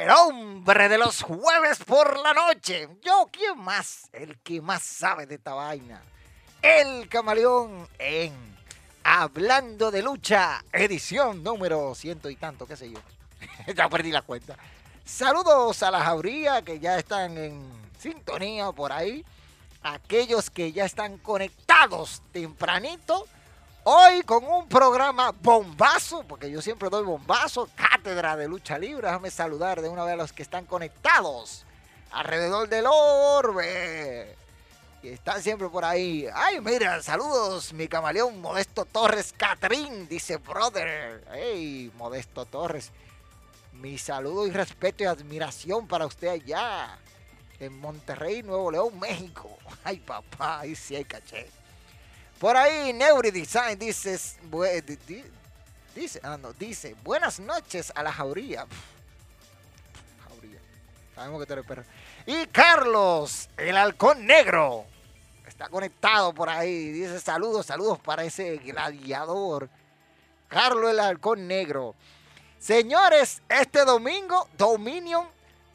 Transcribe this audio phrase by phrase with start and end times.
[0.00, 2.88] De los jueves por la noche.
[3.02, 4.08] Yo, ¿quién más?
[4.12, 6.00] El que más sabe de esta vaina.
[6.62, 8.32] El camaleón en
[9.04, 12.98] Hablando de Lucha, edición número ciento y tanto, qué sé yo.
[13.74, 14.56] ya perdí la cuenta.
[15.04, 17.62] Saludos a la jauría que ya están en
[17.98, 19.22] sintonía por ahí.
[19.82, 23.26] Aquellos que ya están conectados tempranito
[23.84, 29.06] Hoy con un programa bombazo, porque yo siempre doy bombazo, cátedra de lucha libre.
[29.06, 31.64] Déjame saludar de una vez a los que están conectados
[32.10, 34.36] alrededor del orbe.
[35.02, 36.26] Y están siempre por ahí.
[36.34, 41.24] Ay, mira, saludos, mi camaleón Modesto Torres Catrín, dice brother.
[41.32, 42.92] Hey, Modesto Torres.
[43.72, 46.98] Mi saludo y respeto y admiración para usted allá
[47.58, 49.56] en Monterrey, Nuevo León, México.
[49.84, 51.48] Ay, papá, ahí sí hay caché.
[52.40, 54.18] Por ahí Neuri Design dice,
[55.94, 58.66] dice, ah, no, dice, buenas noches a la jauría.
[60.26, 60.58] jauría.
[61.14, 61.84] Sabemos que tú eres perro.
[62.24, 64.86] Y Carlos, el halcón negro,
[65.46, 66.90] está conectado por ahí.
[66.90, 69.68] Dice saludos, saludos para ese gladiador.
[70.48, 71.94] Carlos, el halcón negro.
[72.58, 75.26] Señores, este domingo, Dominion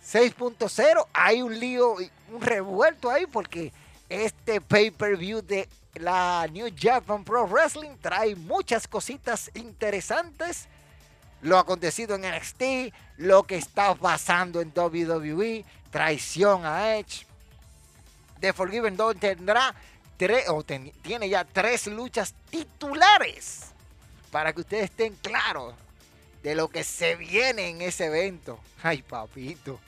[0.03, 1.93] 6.0, hay un lío,
[2.31, 3.71] un revuelto ahí porque
[4.09, 10.67] este pay-per-view de la New Japan Pro Wrestling trae muchas cositas interesantes.
[11.41, 17.25] Lo acontecido en NXT, lo que está pasando en WWE, traición a Edge.
[18.39, 19.73] The Forgiven Dawn tendrá
[20.17, 23.71] tres, o tiene ya tres luchas titulares
[24.31, 25.75] para que ustedes estén claros
[26.43, 28.59] de lo que se viene en ese evento.
[28.83, 29.79] Ay, papito.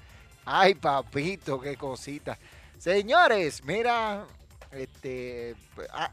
[0.46, 2.38] Ay, papito, qué cosita.
[2.80, 4.26] Señores, mira,
[4.72, 5.56] este,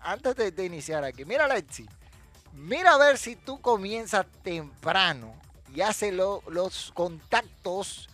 [0.03, 1.88] antes de, iniciar aquí, mira Lexi,
[2.53, 5.34] mira a ver si tú comienzas temprano
[5.75, 8.09] y haces los contactos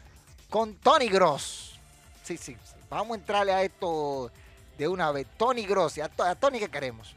[0.48, 1.78] con Tony Gross.
[2.24, 2.56] Sí, sí,
[2.88, 4.30] vamos a entrarle a esto
[4.78, 5.26] de una vez.
[5.36, 7.14] Tony Gross, a, a Tony que queremos.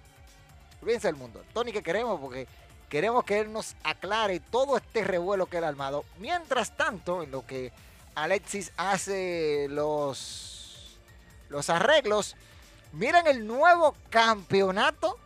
[0.81, 1.43] Olvídense el mundo.
[1.53, 2.47] Tony que queremos porque
[2.89, 6.03] queremos que él nos aclare todo este revuelo que él ha armado.
[6.19, 7.71] Mientras tanto, en lo que
[8.15, 10.99] Alexis hace los,
[11.49, 12.35] los arreglos,
[12.93, 15.17] Miren el nuevo campeonato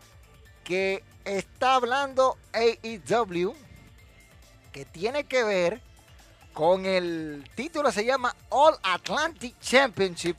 [0.64, 3.54] que está hablando AEW,
[4.72, 5.82] que tiene que ver
[6.54, 10.38] con el título, se llama All Atlantic Championship.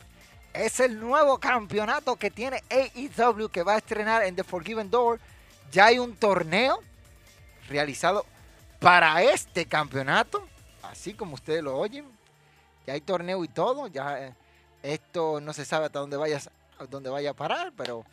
[0.55, 5.21] Es el nuevo campeonato que tiene AEW que va a estrenar en The Forgiven Door.
[5.71, 6.81] Ya hay un torneo
[7.69, 8.25] realizado
[8.81, 10.49] para este campeonato,
[10.83, 12.07] así como ustedes lo oyen.
[12.87, 13.87] Ya hay torneo y todo.
[13.89, 14.35] Ya eh,
[14.83, 16.49] esto no se sabe hasta dónde vayas
[16.91, 18.05] donde vaya a parar, pero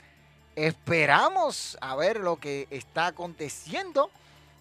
[0.56, 4.10] esperamos a ver lo que está aconteciendo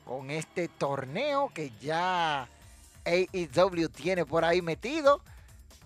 [0.04, 2.48] con este torneo que ya
[3.04, 5.20] AEW tiene por ahí metido.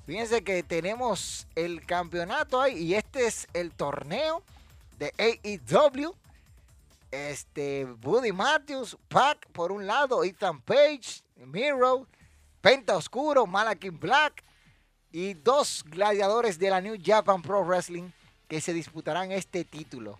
[0.06, 4.42] Fíjense que tenemos el campeonato ahí y este es el torneo
[4.98, 6.14] de AEW.
[7.10, 12.06] Este, Buddy Matthews, Pac por un lado, Ethan Page, Miro,
[12.60, 14.44] Penta Oscuro, Malakin Black,
[15.12, 18.10] y dos gladiadores de la New Japan Pro Wrestling
[18.46, 20.18] que se disputarán este título.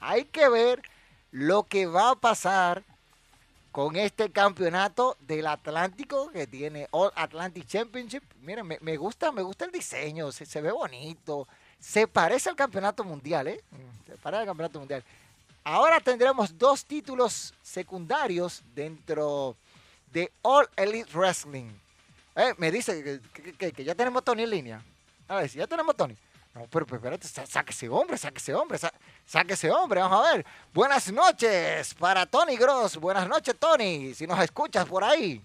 [0.00, 0.82] Hay que ver
[1.30, 2.82] lo que va a pasar
[3.72, 8.22] con este campeonato del Atlántico que tiene All Atlantic Championship.
[8.40, 11.46] Miren, me, gusta, me gusta el diseño, se, ve bonito,
[11.78, 13.62] se parece al campeonato mundial, ¿eh?
[14.06, 15.04] Se parece al campeonato mundial.
[15.62, 19.56] Ahora tendremos dos títulos secundarios dentro
[20.12, 21.70] de All Elite Wrestling.
[22.40, 23.20] Eh, me dice
[23.58, 24.82] que, ya tenemos Tony en línea.
[25.28, 26.16] A ver, si ya tenemos Tony.
[26.54, 28.78] No, pero, espérate, sáquese hombre, sáquese hombre,
[29.26, 30.46] sáquese hombre, vamos a ver.
[30.72, 32.96] Buenas noches para Tony Gross.
[32.96, 35.42] Buenas noches, Tony, si nos escuchas por ahí.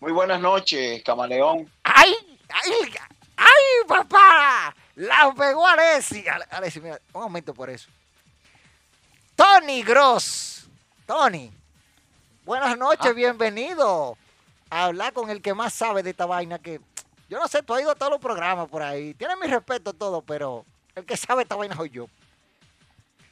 [0.00, 1.70] Muy buenas noches, camaleón.
[1.84, 2.12] ¡Ay!
[2.48, 2.92] ¡Ay!
[3.36, 4.74] ¡Ay, papá!
[4.96, 6.24] La pegó Alessi.
[6.50, 7.88] Alessi, mira, un momento por eso.
[9.36, 10.66] Tony Gross.
[11.06, 11.52] Tony,
[12.44, 13.14] buenas noches, ah.
[13.14, 14.18] bienvenido
[14.70, 16.80] hablar con el que más sabe de esta vaina que
[17.30, 19.14] yo no sé, tú has ido a todos los programas por ahí.
[19.14, 22.08] Tiene mi respeto todo, pero el que sabe esta vaina soy yo.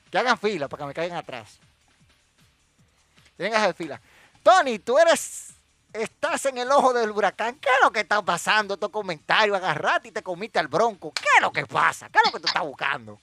[0.09, 1.59] Que hagan fila para que me caigan atrás.
[3.37, 4.01] Tienen que hacer fila.
[4.45, 5.53] Tony, tú eres.
[5.93, 7.57] Estás en el ojo del huracán.
[7.57, 8.75] ¿Qué es lo que está pasando?
[8.75, 11.11] Estos comentarios, agarrate y te comiste al bronco.
[11.11, 12.09] ¿Qué es lo que pasa?
[12.09, 13.19] ¿Qué es lo que tú estás buscando?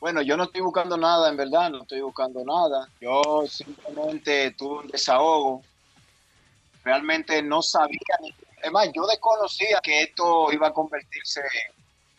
[0.00, 2.88] Bueno, yo no estoy buscando nada, en verdad, no estoy buscando nada.
[3.00, 5.62] Yo simplemente tuve un desahogo
[6.88, 8.16] realmente no sabía,
[8.62, 11.42] además yo desconocía que esto iba a convertirse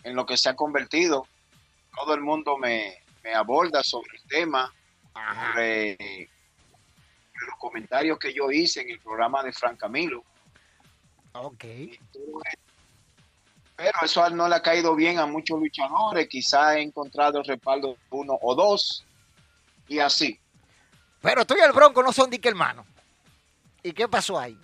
[0.04, 1.28] en lo que se ha convertido.
[1.96, 3.00] Todo el mundo me,
[3.36, 4.72] aborda sobre el tema,
[5.14, 6.30] sobre
[7.48, 10.24] los comentarios que yo hice en el programa de Fran Camilo.
[11.34, 11.66] Ok.
[13.80, 17.96] Pero eso no le ha caído bien a muchos luchadores, quizás he encontrado el respaldo
[18.10, 19.06] uno o dos,
[19.88, 20.38] y así.
[21.22, 22.86] Pero tú y el Bronco no son dique hermano.
[23.82, 24.58] ¿Y qué pasó ahí?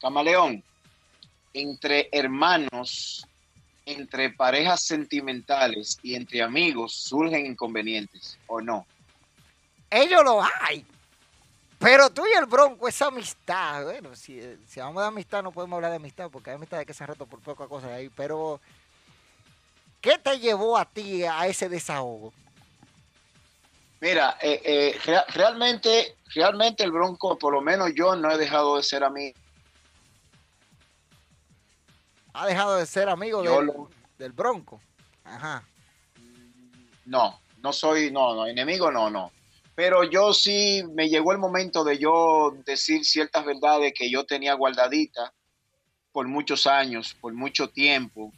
[0.00, 0.62] Camaleón,
[1.52, 3.26] entre hermanos,
[3.84, 8.86] entre parejas sentimentales y entre amigos surgen inconvenientes, ¿o no?
[9.90, 10.86] Ellos lo hay.
[11.80, 14.38] Pero tú y el Bronco, esa amistad, bueno, si,
[14.68, 17.02] si hablamos de amistad no podemos hablar de amistad, porque hay amistad de que se
[17.02, 18.60] ha roto por poca cosa ahí, pero
[20.02, 22.34] ¿qué te llevó a ti a ese desahogo?
[24.02, 28.82] Mira, eh, eh, realmente, realmente el Bronco, por lo menos yo no he dejado de
[28.82, 29.38] ser amigo.
[32.34, 33.42] Ha dejado de ser amigo
[34.18, 34.82] del, Bronco.
[35.24, 35.64] Ajá.
[37.06, 39.32] No, no soy, no, no, enemigo no, no.
[39.74, 44.54] Pero yo sí me llegó el momento de yo decir ciertas verdades que yo tenía
[44.54, 45.30] guardaditas
[46.12, 48.32] por muchos años, por mucho tiempo.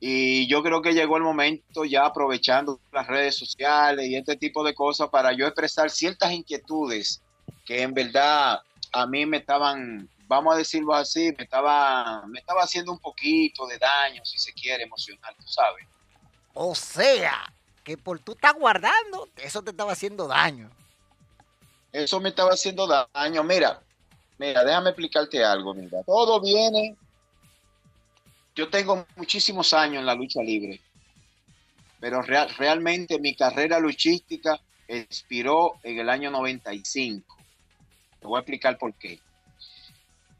[0.00, 4.62] Y yo creo que llegó el momento ya aprovechando las redes sociales y este tipo
[4.62, 7.20] de cosas para yo expresar ciertas inquietudes
[7.64, 8.60] que en verdad
[8.92, 13.66] a mí me estaban, vamos a decirlo así, me estaba, me estaba haciendo un poquito
[13.66, 15.84] de daño, si se quiere, emocional, tú sabes.
[16.54, 17.52] O sea,
[17.88, 20.70] que por tú estás guardando, eso te estaba haciendo daño.
[21.90, 23.42] Eso me estaba haciendo daño.
[23.42, 23.80] Mira,
[24.36, 26.02] mira, déjame explicarte algo, mira.
[26.04, 26.96] Todo viene
[28.54, 30.80] yo tengo muchísimos años en la lucha libre,
[32.00, 37.36] pero realmente mi carrera luchística expiró en el año 95.
[38.20, 39.20] Te voy a explicar por qué.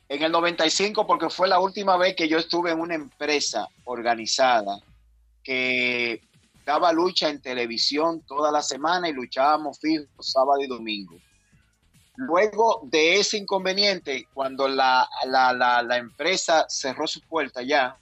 [0.09, 4.81] En el 95 porque fue la última vez que yo estuve en una empresa organizada
[5.45, 6.21] que
[6.69, 11.17] daba lucha en televisión toda la semana y luchábamos fijos sábado y domingo.
[12.17, 17.97] Luego de ese inconveniente, cuando la, la empresa cerró su puerta ya,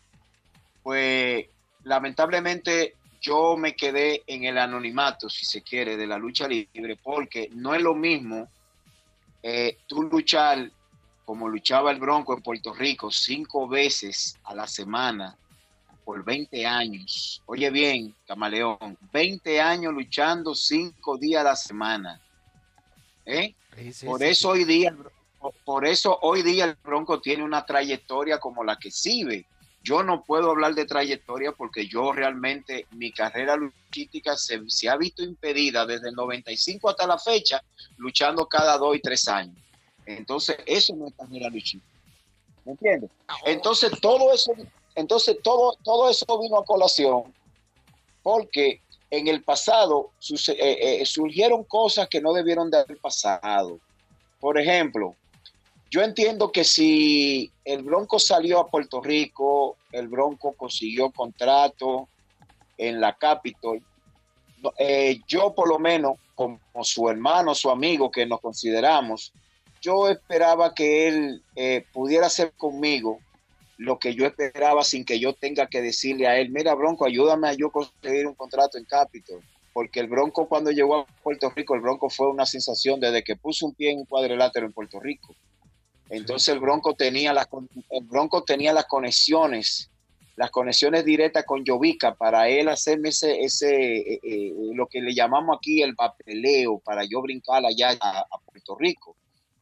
[0.82, 1.46] pues
[1.84, 7.48] lamentablemente yo me quedé en el anonimato, si se quiere, de la lucha libre, porque
[7.52, 8.48] no es lo mismo
[9.44, 10.72] eh, tú luchar
[11.24, 15.38] como luchaba el Bronco en Puerto Rico cinco veces a la semana
[16.06, 17.42] por 20 años.
[17.44, 22.20] Oye bien, Camaleón, 20 años luchando cinco días a la semana.
[23.26, 23.54] ¿Eh?
[24.06, 24.96] por eso hoy día,
[25.64, 29.44] por eso hoy día el Bronco tiene una trayectoria como la que sirve
[29.86, 35.22] yo no puedo hablar de trayectoria porque yo realmente mi carrera luchística se, ha visto
[35.22, 37.62] impedida desde el 95 hasta la fecha,
[37.96, 39.56] luchando cada dos y tres años.
[40.04, 41.86] Entonces, eso no es carrera luchística.
[42.64, 43.10] ¿Me entiendes?
[43.44, 44.52] Entonces, todo eso,
[44.96, 47.32] entonces todo, todo eso vino a colación
[48.22, 50.10] porque en el pasado
[50.48, 53.78] eh, eh, surgieron cosas que no debieron de haber pasado.
[54.40, 55.14] Por ejemplo,
[55.90, 62.08] yo entiendo que si el Bronco salió a Puerto Rico, el Bronco consiguió contrato
[62.76, 63.80] en la Capitol,
[64.76, 69.32] eh, yo por lo menos, como su hermano, su amigo que nos consideramos,
[69.80, 71.42] yo esperaba que él
[71.92, 73.20] pudiera hacer conmigo
[73.76, 77.48] lo que yo esperaba sin que yo tenga que decirle a él, mira Bronco, ayúdame
[77.48, 79.42] a yo conseguir un contrato en Capitol.
[79.72, 83.36] Porque el Bronco cuando llegó a Puerto Rico, el Bronco fue una sensación desde que
[83.36, 85.34] puso un pie en un cuadrilátero en Puerto Rico.
[86.08, 87.46] Entonces el Bronco tenía las
[87.90, 89.90] el Bronco tenía las conexiones,
[90.36, 95.14] las conexiones directas con Jovica para él hacerme ese, ese eh, eh, lo que le
[95.14, 99.16] llamamos aquí el papeleo para yo brincar allá a, Puerto Rico.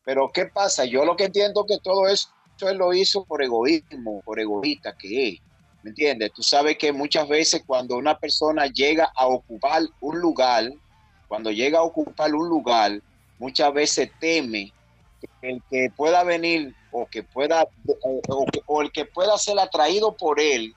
[0.04, 0.84] Pero ¿qué pasa?
[0.84, 2.28] Yo lo que entiendo que todo eso
[2.60, 5.40] él lo hizo por egoísmo, por egoísta que es.
[5.82, 6.32] ¿Me entiendes?
[6.32, 10.72] Tú sabes que muchas veces cuando una persona llega a ocupar un lugar,
[11.28, 13.00] cuando llega a ocupar un lugar,
[13.38, 14.72] muchas veces teme
[15.42, 17.66] el que pueda venir o que pueda
[18.02, 20.74] o, o el que pueda ser atraído por él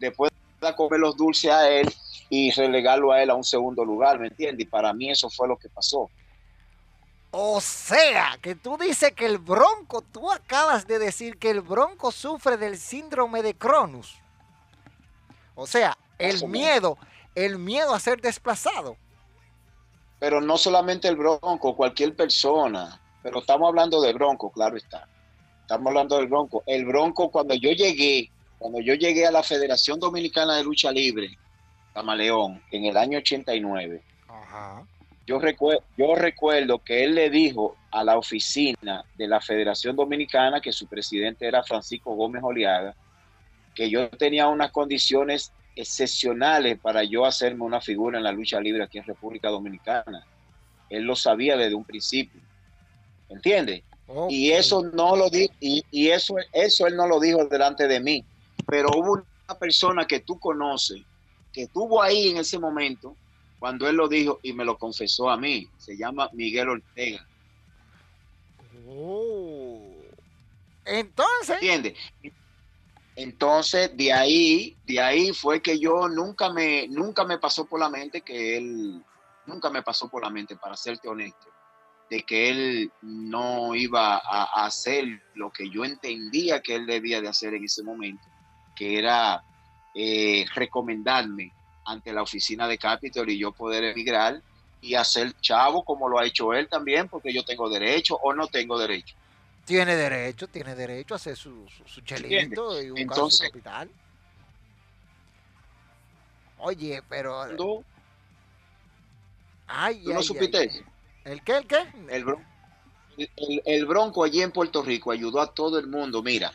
[0.00, 0.30] le pueda
[0.76, 1.88] comer los dulces a él
[2.28, 4.66] y relegarlo a él a un segundo lugar, ¿me entiendes?
[4.66, 6.10] Y para mí eso fue lo que pasó.
[7.32, 12.10] O sea, que tú dices que el bronco, tú acabas de decir que el bronco
[12.10, 14.18] sufre del síndrome de Cronus.
[15.54, 16.98] O sea, el miedo,
[17.34, 18.96] el miedo a ser desplazado.
[20.18, 23.00] Pero no solamente el Bronco, cualquier persona.
[23.22, 25.08] Pero estamos hablando del Bronco, claro está.
[25.62, 26.62] Estamos hablando del Bronco.
[26.66, 31.38] El Bronco, cuando yo llegué, cuando yo llegué a la Federación Dominicana de Lucha Libre,
[31.94, 34.84] Camaleón, en el año 89, Ajá.
[35.30, 40.60] Yo, recue- yo recuerdo que él le dijo a la oficina de la Federación Dominicana,
[40.60, 42.96] que su presidente era Francisco Gómez Oliaga,
[43.74, 48.82] que yo tenía unas condiciones excepcionales para yo hacerme una figura en la lucha libre
[48.82, 50.26] aquí en República Dominicana.
[50.88, 52.40] Él lo sabía desde un principio.
[53.28, 53.84] ¿Entiendes?
[54.28, 58.00] Y eso no lo di y, y eso, eso él no lo dijo delante de
[58.00, 58.24] mí.
[58.66, 61.00] Pero hubo una persona que tú conoces,
[61.52, 63.14] que estuvo ahí en ese momento,
[63.60, 65.68] cuando él lo dijo y me lo confesó a mí.
[65.76, 67.24] Se llama Miguel Ortega.
[68.88, 69.94] Oh.
[70.86, 71.94] Entonces, ¿Entiendes?
[73.14, 77.90] Entonces, de ahí, de ahí fue que yo nunca me, nunca me pasó por la
[77.90, 79.04] mente que él,
[79.44, 81.48] nunca me pasó por la mente, para serte honesto,
[82.08, 87.20] de que él no iba a, a hacer lo que yo entendía que él debía
[87.20, 88.26] de hacer en ese momento,
[88.74, 89.44] que era
[89.94, 91.52] eh, recomendarme
[91.90, 94.40] ante la oficina de Capitol y yo poder emigrar
[94.80, 98.46] y hacer chavo como lo ha hecho él también, porque yo tengo derecho o no
[98.46, 99.14] tengo derecho.
[99.64, 103.90] tiene derecho, tiene derecho a hacer su, su, su chelito y buscar Entonces- su capital.
[106.58, 107.56] Oye, pero.
[107.56, 107.84] ¿Tú,
[109.66, 110.66] Ay, tú no ay, supiste ay.
[110.66, 110.82] eso?
[111.24, 111.56] ¿El qué?
[111.58, 111.76] ¿El qué?
[112.10, 112.44] El, Bron-
[113.16, 116.22] el- el- el Bronco allí en Puerto Rico ayudó a todo el mundo.
[116.22, 116.52] Mira,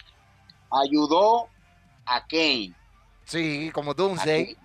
[0.70, 1.48] ayudó
[2.06, 2.74] a Kane.
[3.24, 4.58] Sí, como Doomsday.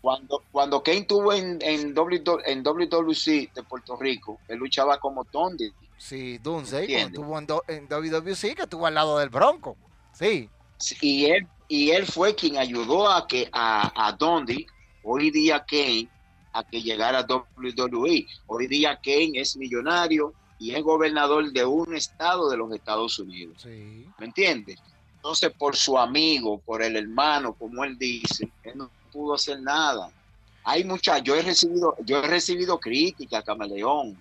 [0.00, 5.24] Cuando, cuando Kane estuvo en, en, W- en WWC de Puerto Rico, él luchaba como
[5.24, 5.72] Tondy.
[5.98, 7.20] Sí, Entiendo.
[7.20, 9.76] estuvo en, en WWC, que estuvo al lado del Bronco.
[10.12, 10.48] Sí.
[11.00, 14.66] Y él, y él fue quien ayudó a que a, a Dundee,
[15.02, 16.08] hoy día Kane,
[16.52, 18.26] a que llegara a WWE.
[18.46, 23.62] Hoy día Kane es millonario y es gobernador de un estado de los Estados Unidos.
[23.62, 24.06] Sí.
[24.18, 24.78] ¿Me entiendes?
[25.16, 30.10] Entonces, por su amigo, por el hermano, como él dice, él no pudo hacer nada.
[30.64, 34.16] Hay muchas, yo he recibido, yo he recibido crítica, Camaleón.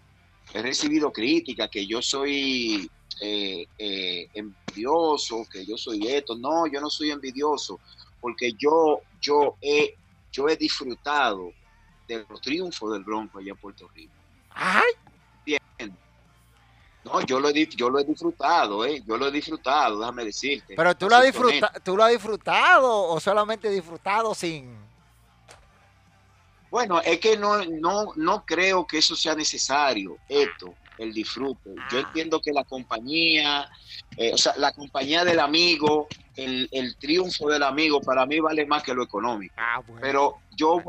[0.54, 6.36] He recibido crítica que yo soy eh, eh, envidioso, que yo soy esto.
[6.38, 7.80] No, yo no soy envidioso,
[8.22, 9.96] porque yo, yo he,
[10.32, 11.52] yo he disfrutado
[12.08, 14.14] de los triunfos del Bronco allá en Puerto Rico.
[14.52, 14.84] Ay,
[17.04, 19.04] No, yo lo he, yo lo he disfrutado, ¿eh?
[19.06, 20.74] Yo lo he disfrutado, déjame decirte.
[20.76, 24.85] pero tú lo, has disfruta- tú lo has disfrutado o solamente disfrutado sin.
[26.70, 31.70] Bueno, es que no, no, no creo que eso sea necesario, esto, el disfrute.
[31.92, 32.02] Yo Ah.
[32.02, 33.70] entiendo que la compañía,
[34.18, 38.66] eh, o sea, la compañía del amigo, el, el triunfo del amigo, para mí vale
[38.66, 39.54] más que lo económico.
[39.58, 40.02] Ah, bueno.
[40.02, 40.84] Pero yo,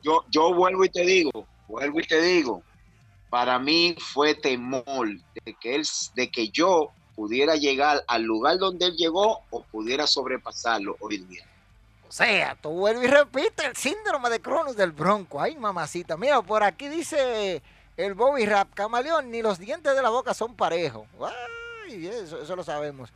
[0.00, 2.64] yo, yo vuelvo y te digo, vuelvo y te digo,
[3.28, 5.08] para mí fue temor
[5.44, 5.82] de que, él,
[6.14, 11.42] de que yo pudiera llegar al lugar donde él llegó o pudiera sobrepasarlo hoy día.
[12.12, 15.40] Sea, tú vuelves y repites el síndrome de Cronos del Bronco.
[15.40, 16.14] Ay, mamacita.
[16.18, 17.62] Mira, por aquí dice
[17.96, 21.08] el Bobby Rap, camaleón, ni los dientes de la boca son parejos.
[21.86, 23.10] Ay, eso, eso lo sabemos.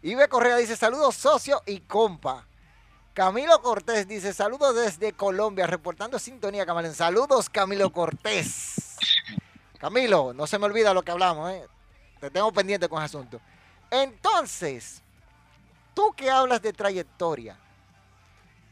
[0.00, 2.46] Ibe Correa dice, saludos socio y compa.
[3.12, 6.94] Camilo Cortés dice, saludos desde Colombia, reportando sintonía, camaleón.
[6.94, 8.96] Saludos, Camilo Cortés.
[9.78, 11.66] Camilo, no se me olvida lo que hablamos, ¿eh?
[12.18, 13.42] Te tengo pendiente con ese asunto.
[13.90, 15.02] Entonces,
[15.92, 17.58] tú que hablas de trayectoria,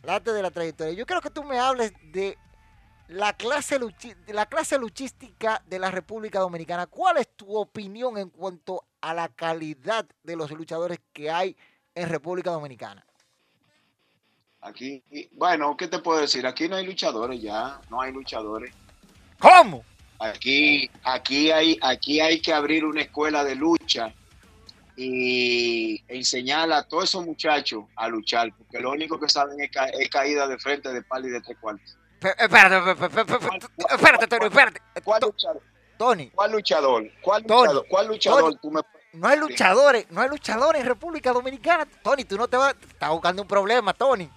[0.02, 0.94] Háblate de la trayectoria.
[0.94, 2.36] Yo quiero que tú me hables de
[3.08, 6.86] la clase, luchi- de la clase luchística de la República Dominicana.
[6.86, 11.56] ¿Cuál es tu opinión en cuanto a la calidad de los luchadores que hay
[11.94, 13.04] en República Dominicana?
[14.62, 15.02] Aquí,
[15.32, 16.46] bueno, ¿qué te puedo decir?
[16.46, 18.72] Aquí no hay luchadores ya, no hay luchadores.
[19.38, 19.82] ¿Cómo?
[20.18, 24.12] Aquí, aquí hay, aquí hay que abrir una escuela de lucha
[25.02, 29.88] y enseñar a todos esos muchachos a luchar, porque lo único que saben es, ca-
[29.88, 31.96] es caída de frente, de palo y de tres cuartos.
[32.20, 32.90] Pe- Espérate,
[33.94, 34.80] espérate, Tony, espérate.
[35.02, 35.62] ¿Cuál luchador?
[35.96, 37.10] Tony, ¿Cuál luchador?
[37.22, 37.86] ¿Cuál luchador?
[37.88, 38.56] ¿Cuál luchador Tony.
[38.60, 38.80] tú me
[39.12, 41.84] no hay luchadores, no hay luchadores en República Dominicana.
[42.02, 44.28] Tony, tú no te vas, estás buscando un problema, Tony.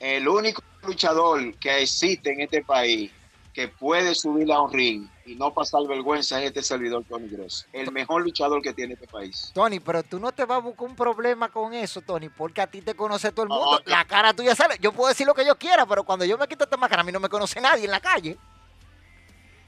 [0.00, 3.10] El único luchador que existe en este país
[3.54, 7.66] que puede subir a un ring y no pasar vergüenza es este servidor Tony Gross,
[7.72, 9.50] el mejor luchador que tiene este país.
[9.54, 12.66] Tony, pero tú no te vas a buscar un problema con eso, Tony, porque a
[12.66, 13.82] ti te conoce todo el No, mundo.
[13.86, 14.76] La cara tuya sale.
[14.80, 17.04] Yo puedo decir lo que yo quiera, pero cuando yo me quito esta máscara, a
[17.04, 18.36] mí no me conoce nadie en la calle.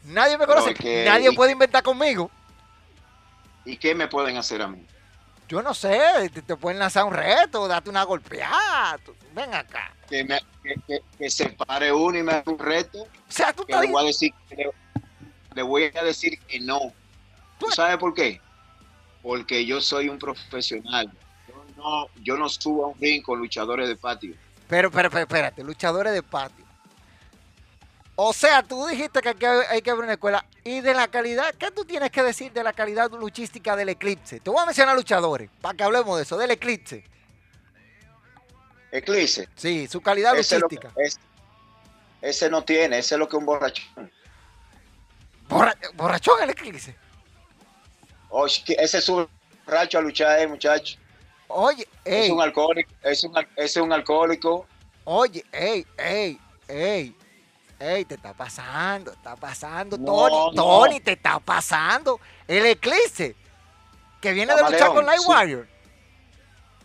[0.04, 0.74] Nadie me conoce.
[0.74, 2.30] que- nadie y- puede inventar conmigo.
[3.64, 4.84] ¿Y qué me pueden hacer a mí?
[5.48, 8.98] Yo no sé, te, te pueden lanzar un reto, date una golpeada.
[9.04, 9.92] tú- Ven acá.
[10.08, 13.52] Que, me, que, que- que se pare uno y me haga un reto, O sea,
[13.52, 14.70] tú que estás le voy a decir, que le,
[15.56, 16.92] le voy a decir que no.
[17.58, 18.40] ¿Tú sabes por qué?
[19.22, 21.10] Porque yo soy un profesional.
[21.48, 24.34] Yo no, yo no subo a un ring con luchadores de patio.
[24.68, 26.64] Pero, pero, pero, espérate, luchadores de patio.
[28.16, 30.44] O sea, tú dijiste que hay que, hay que abrir una escuela.
[30.62, 34.40] Y de la calidad, ¿qué tú tienes que decir de la calidad luchística del Eclipse?
[34.40, 37.02] Te voy a mencionar luchadores, para que hablemos de eso, del Eclipse.
[38.92, 39.48] Eclipse.
[39.56, 41.00] Sí, su calidad Ese, lo que- luchística.
[41.02, 41.18] es-
[42.22, 44.10] ese no tiene, ese es lo que un borrachón.
[45.48, 46.96] Borra- borrachón el Eclipse.
[48.30, 49.28] Oye, ese es un
[49.64, 50.98] borracho a luchar, eh, muchacho.
[51.48, 54.66] Oye, Es ey, un alcohólico, es un, es un alcohólico.
[55.04, 56.38] oye, ey, ey,
[56.68, 57.16] ey.
[57.78, 60.62] Ey, te está pasando, está pasando, No, Tony, no.
[60.62, 62.18] Tony, te está pasando.
[62.48, 63.36] El Eclipse,
[64.20, 65.28] que viene de luchar Camaleón, con Light sí.
[65.28, 65.68] Warrior.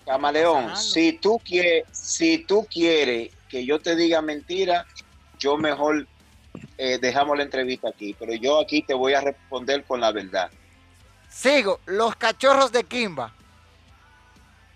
[0.05, 4.85] Camaleón, si tú quieres, si tú quieres que yo te diga mentira,
[5.39, 6.07] yo mejor
[6.77, 10.49] eh, dejamos la entrevista aquí, pero yo aquí te voy a responder con la verdad.
[11.29, 13.33] Sigo, los cachorros de Kimba.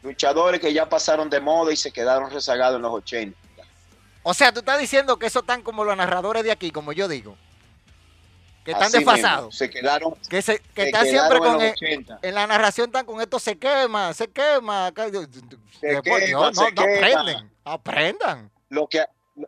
[0.04, 3.38] Luchadores que ya pasaron de moda y se quedaron rezagados en los 80.
[4.24, 7.08] O sea, tú estás diciendo que eso están como los narradores de aquí, como yo
[7.08, 7.36] digo.
[8.64, 9.56] Que están Así mismo, desfasados.
[9.56, 11.56] Se quedaron, Que, se, que se están siempre con...
[11.56, 12.20] en el- los 80.
[12.22, 14.92] en la narración están con esto se quema, se quema.
[14.92, 16.96] Después, no, se no quema.
[16.98, 17.52] aprenden.
[17.64, 18.52] Aprendan.
[18.70, 19.04] Lo que,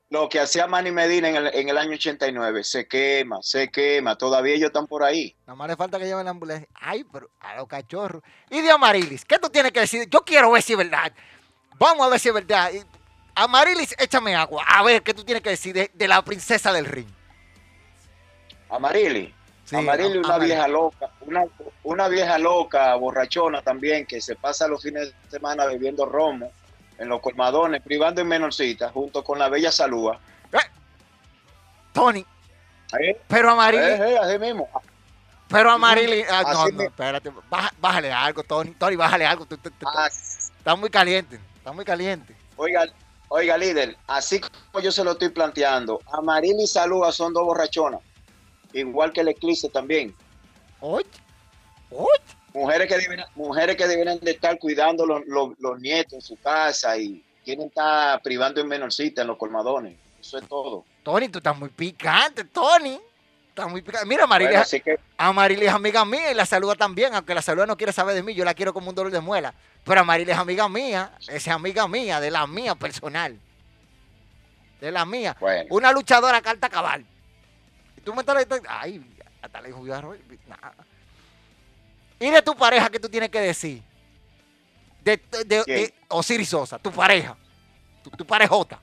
[0.10, 4.18] lo que hacía Manny Medina en el, en el año 89, se quema, se quema,
[4.18, 5.36] todavía ellos están por ahí.
[5.46, 6.68] Nada más le falta que lleven la ambulancia.
[6.74, 8.22] Ay, pero a los cachorros.
[8.50, 10.08] Y de Amarilis, ¿qué tú tienes que decir?
[10.10, 11.12] Yo quiero ver si es verdad.
[11.80, 12.72] Vamos a ver si es verdad.
[13.36, 14.64] Amarilis, échame agua.
[14.68, 17.08] A ver, ¿qué tú tienes que decir de, de la princesa del ring?
[18.70, 19.34] Amarili.
[19.66, 20.48] Sí, Amarili, Am- una Amarilis.
[20.56, 21.46] vieja loca, una,
[21.84, 26.52] una vieja loca, borrachona también, que se pasa los fines de semana bebiendo romo
[26.98, 30.20] en los colmadones, privando en menorcita, junto con la bella Salúa.
[31.94, 32.24] Tony,
[33.02, 33.20] ¿Eh?
[33.28, 34.70] pero Amarilis, Eh, eh, así mismo.
[35.48, 36.26] pero Amarilis.
[36.30, 37.32] ah, no, no, espérate.
[37.50, 38.72] baja- bájale algo, Tony.
[38.72, 39.46] Tony, bájale algo.
[39.46, 39.88] tú- tú- tú-
[40.58, 41.40] Está muy caliente.
[41.58, 42.36] Está muy caliente.
[42.56, 42.86] oiga,
[43.30, 48.02] oiga, líder, así como yo se lo estoy planteando, Amarili y Salúa son dos borrachonas,
[48.74, 50.16] igual que el Eclipse también.
[50.80, 51.06] Oye,
[51.90, 52.08] oye.
[52.54, 56.36] Mujeres que deben, mujeres que deben de estar cuidando los, los- los nietos en su
[56.38, 59.96] casa y quieren estar privando en menorcita en los colmadones.
[60.20, 60.84] Eso es todo.
[61.04, 63.00] Tony, tú estás muy picante, Tony.
[63.50, 64.06] Estás muy picante.
[64.08, 67.66] Mira, Bueno, así que Amarilis es amiga mía y la saluda también, aunque la saluda
[67.66, 69.54] no quiere saber de mí, yo la quiero como un dolor de muela.
[69.84, 73.40] Pero Amarilis es amiga mía, es amiga mía, de la mía personal.
[74.82, 75.36] De la mía.
[75.40, 75.66] Bueno.
[75.72, 77.06] Una luchadora carta cabal.
[77.98, 78.46] Y tú me estás...
[78.68, 79.04] Ay,
[79.42, 80.72] hasta le dijo a nah.
[82.20, 83.82] Y de tu pareja, ¿qué tú tienes que decir?
[85.04, 87.38] De, de, de- Osiris Sosa, tu pareja.
[88.04, 88.80] Tu, tu parejota.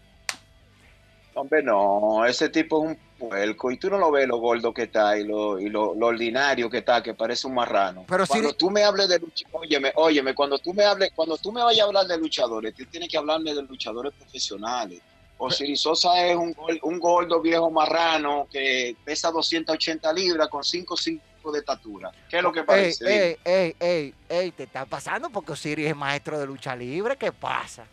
[1.37, 4.83] Hombre, no, ese tipo es un puerco y tú no lo ves lo gordo que
[4.85, 8.05] está y lo, y lo, lo ordinario que está, que parece un marrano.
[8.07, 11.37] Pero cuando si- tú me hables de luchadores, óyeme, óyeme, cuando tú me hables, cuando
[11.37, 15.01] tú me vayas a hablar de luchadores, tú tienes que hablarme de luchadores profesionales.
[15.37, 21.25] Osiris Sosa es un, un gordo viejo marrano que pesa 280 libras con 5 5
[21.53, 22.11] de estatura.
[22.29, 23.05] ¿Qué es lo que parece?
[23.31, 27.17] Ey, ey, ey, ey, te está pasando porque Osiris es maestro de lucha libre.
[27.17, 27.85] ¿Qué pasa?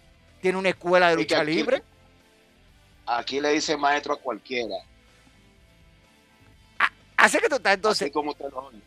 [0.41, 1.83] Tiene una escuela de lucha aquí- libre.
[3.05, 4.75] Aquí le dice maestro a cualquiera,
[7.17, 8.11] Así que tú estás así entonces.
[8.11, 8.77] como usted lo oye.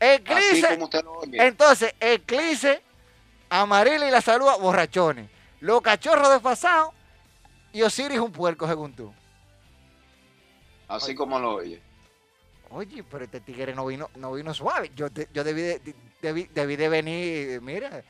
[0.00, 0.68] Así Eclipse.
[0.70, 1.46] como usted lo oye.
[1.46, 2.82] Entonces, Eclipse,
[3.48, 5.30] Amarilla y la salud, borrachones.
[5.60, 6.92] Los cachorros desfasados
[7.72, 9.14] y Osiris un puerco, según tú.
[10.88, 11.80] Así como lo oye.
[12.76, 14.90] Oye, pero este tigre no vino, no vino suave.
[14.94, 18.02] Yo, te- yo debí, de, de- debí, debí de venir, mira,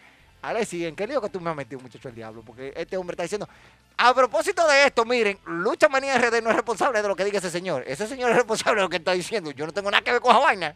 [0.43, 2.43] Alexi, ¿en qué lío que tú me has metido, muchacho, el diablo?
[2.45, 3.49] Porque este hombre está diciendo,
[3.97, 7.39] a propósito de esto, miren, Lucha Manía RD no es responsable de lo que diga
[7.39, 7.85] ese señor.
[7.87, 9.53] Ese señor es responsable de lo que está diciendo.
[9.53, 10.75] Yo no tengo nada que ver con esa vaina.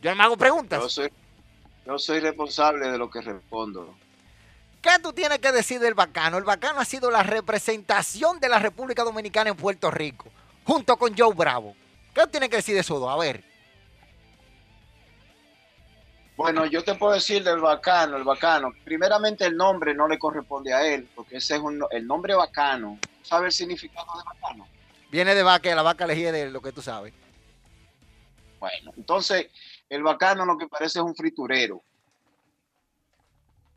[0.00, 0.80] Yo no me hago preguntas.
[0.80, 1.12] Yo soy,
[1.84, 3.94] yo soy responsable de lo que respondo.
[4.80, 6.38] ¿Qué tú tienes que decir del bacano?
[6.38, 10.26] El bacano ha sido la representación de la República Dominicana en Puerto Rico,
[10.64, 11.74] junto con Joe Bravo.
[12.16, 13.10] ¿Qué tú tienes que decir de eso dos?
[13.10, 13.44] A ver.
[16.34, 18.72] Bueno, yo te puedo decir del bacano, el bacano.
[18.84, 22.98] Primeramente el nombre no le corresponde a él, porque ese es un, el nombre bacano.
[23.22, 24.66] ¿Sabe el significado de bacano?
[25.10, 27.12] Viene de vaca, la vaca elegida de lo que tú sabes.
[28.60, 29.48] Bueno, entonces
[29.90, 31.82] el bacano lo que parece es un friturero.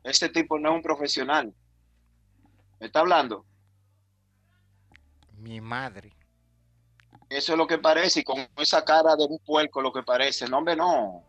[0.02, 1.52] Ese tipo no es un profesional.
[2.78, 3.44] ¿Me está hablando?
[5.36, 6.14] Mi madre.
[7.30, 10.48] Eso es lo que parece, y con esa cara de un puerco lo que parece.
[10.48, 11.22] No, hombre, no.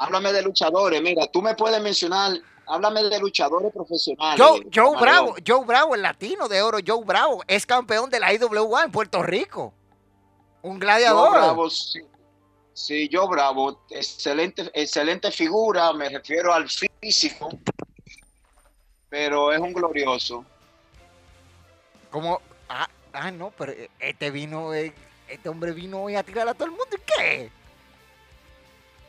[0.00, 1.02] Háblame de luchadores.
[1.02, 2.32] Mira, tú me puedes mencionar,
[2.66, 4.40] háblame de luchadores profesionales.
[4.40, 4.96] Joe, Joe.
[5.00, 8.92] Bravo, Joe Bravo, el latino de oro, Joe Bravo, es campeón de la IWA en
[8.92, 9.74] Puerto Rico.
[10.62, 11.32] Un Joe gladiador.
[11.32, 12.00] Bravo, sí.
[12.78, 17.48] Sí, yo Bravo, excelente, excelente figura, me refiero al físico,
[19.08, 20.44] pero es un glorioso.
[22.08, 24.94] Como, ah, ah, no, pero este vino, eh,
[25.28, 26.86] este hombre vino hoy a tirar a todo el mundo.
[26.96, 27.50] ¿Y qué?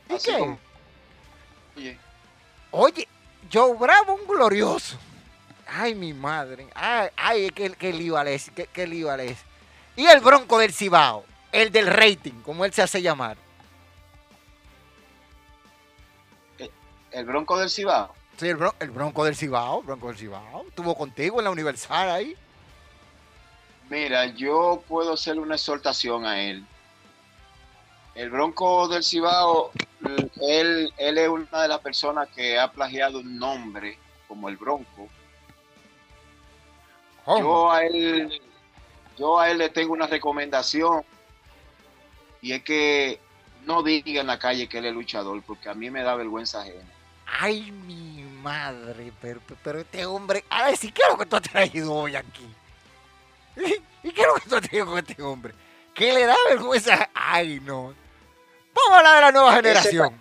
[0.10, 0.38] ¿Y Así qué?
[0.40, 0.60] como-
[1.76, 1.98] Oye,
[2.72, 3.08] Oye,
[3.52, 4.98] Joe Bravo, un glorioso.
[5.68, 6.68] Ay, mi madre.
[6.76, 9.38] Ay, ay qué, qué lío es, qué, qué lío es.
[9.96, 13.38] Y el bronco del Cibao, el del rating, como él se hace llamar.
[17.12, 18.14] el Bronco del Cibao.
[18.38, 20.64] Sí, el, bron- el bronco del Cibao, bronco del Cibao.
[20.68, 22.38] Estuvo contigo en la Universal ahí.
[23.90, 26.64] Mira, yo puedo hacerle una exhortación a él.
[28.14, 29.72] El Bronco del Cibao,
[30.42, 33.98] él, él es una de las personas que ha plagiado un nombre
[34.28, 35.08] como el Bronco.
[37.26, 38.42] Yo a él,
[39.18, 41.04] yo a él le tengo una recomendación
[42.42, 43.20] y es que
[43.66, 46.62] no diga en la calle que él es luchador, porque a mí me da vergüenza
[46.62, 46.90] ajena.
[47.40, 50.44] Ay, mi madre, pero, pero este hombre.
[50.50, 52.48] Ay, sí, ¿qué es lo que tú has traído hoy aquí?
[54.04, 55.54] ¿Y qué es lo que tú has traído con este hombre?
[55.94, 57.10] ¿Qué le da vergüenza?
[57.14, 57.94] Ay, no.
[58.74, 60.18] Vamos a hablar de la nueva generación.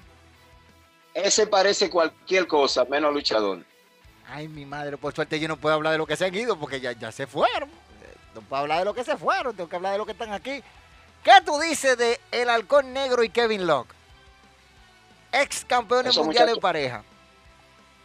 [1.15, 3.65] Ese parece cualquier cosa, menos luchador.
[4.31, 6.59] Ay, mi madre, por suerte yo no puedo hablar de lo que se han ido
[6.59, 7.69] porque ya, ya se fueron.
[7.69, 10.13] Eh, No puedo hablar de lo que se fueron, tengo que hablar de lo que
[10.13, 10.63] están aquí.
[11.25, 13.95] ¿Qué tú dices de El Halcón Negro y Kevin Locke?
[15.33, 17.03] Ex campeones Esos mundiales en pareja.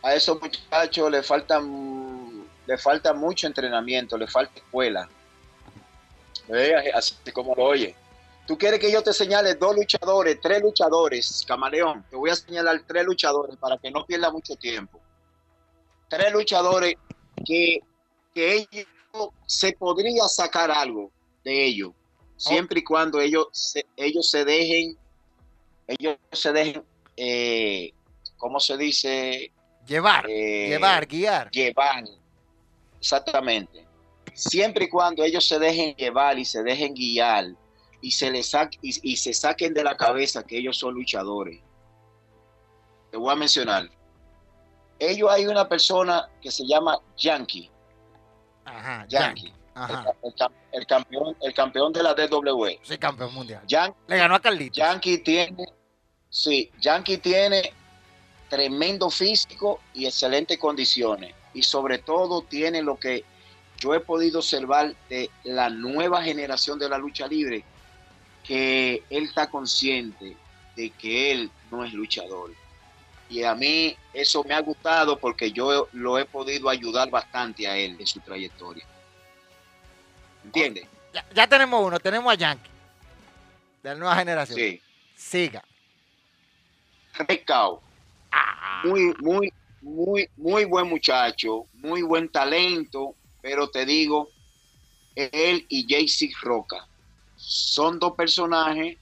[0.01, 5.07] A esos muchachos le faltan, le falta mucho entrenamiento, le falta escuela.
[6.49, 7.95] Eh, Así como lo oye.
[8.45, 12.03] Tú quieres que yo te señale dos luchadores, tres luchadores, camaleón.
[12.09, 14.99] Te voy a señalar tres luchadores para que no pierda mucho tiempo.
[16.09, 16.95] Tres luchadores
[17.45, 17.79] que,
[18.33, 21.09] que ellos se podría sacar algo
[21.45, 21.91] de ellos,
[22.37, 24.97] siempre y cuando ellos se, ellos se dejen,
[25.87, 26.83] ellos se dejen,
[27.15, 27.91] eh,
[28.37, 29.51] ¿cómo se dice?
[29.87, 31.49] Llevar, Eh, llevar, guiar.
[31.51, 32.03] llevar.
[32.99, 33.85] Exactamente.
[34.33, 37.47] Siempre y cuando ellos se dejen llevar y se dejen guiar
[38.01, 41.61] y se les sa- y, y se saquen de la cabeza que ellos son luchadores.
[43.11, 43.89] Te voy a mencionar.
[44.99, 47.69] Ellos hay una persona que se llama Yankee.
[48.65, 49.45] Ajá, Yankee.
[49.47, 49.53] Yankee.
[49.75, 50.05] Ajá.
[50.23, 52.79] El, el cam- el campeón, el campeón de la DWE.
[52.83, 53.61] Soy campeón mundial.
[53.67, 54.77] Yan- Le ganó a Carlitos.
[54.77, 55.65] Yankee tiene,
[56.29, 57.73] sí, Yankee tiene
[58.49, 61.33] tremendo físico y excelentes condiciones.
[61.53, 63.23] Y sobre todo tiene lo que
[63.79, 67.63] yo he podido observar de la nueva generación de la lucha libre,
[68.43, 70.35] que él está consciente
[70.75, 72.51] de que él no es luchador.
[73.29, 77.75] Y a mí eso me ha gustado porque yo lo he podido ayudar bastante a
[77.77, 78.85] él en su trayectoria.
[80.43, 80.87] ¿Entiendes?
[81.13, 82.69] Ya, ya tenemos uno, tenemos a Yankee.
[83.81, 84.57] De la nueva generación.
[84.57, 84.81] Sí.
[85.15, 85.63] Siga.
[87.15, 87.81] Recao.
[88.31, 94.29] Ah, muy, muy, muy, muy buen muchacho, muy buen talento, pero te digo,
[95.15, 96.87] él y JC Roca
[97.35, 98.97] son dos personajes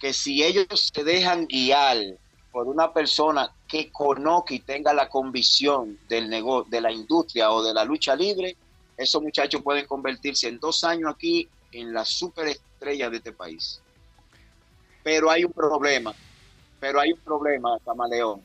[0.00, 1.98] que si ellos se dejan guiar
[2.50, 7.62] por una persona que conozca y tenga la convicción del negocio, de la industria o
[7.62, 8.56] de la lucha libre,
[8.96, 13.80] esos muchachos pueden convertirse en dos años aquí en las superestrellas de este país.
[15.04, 16.12] Pero hay un problema,
[16.80, 18.42] pero hay un problema, Camaleón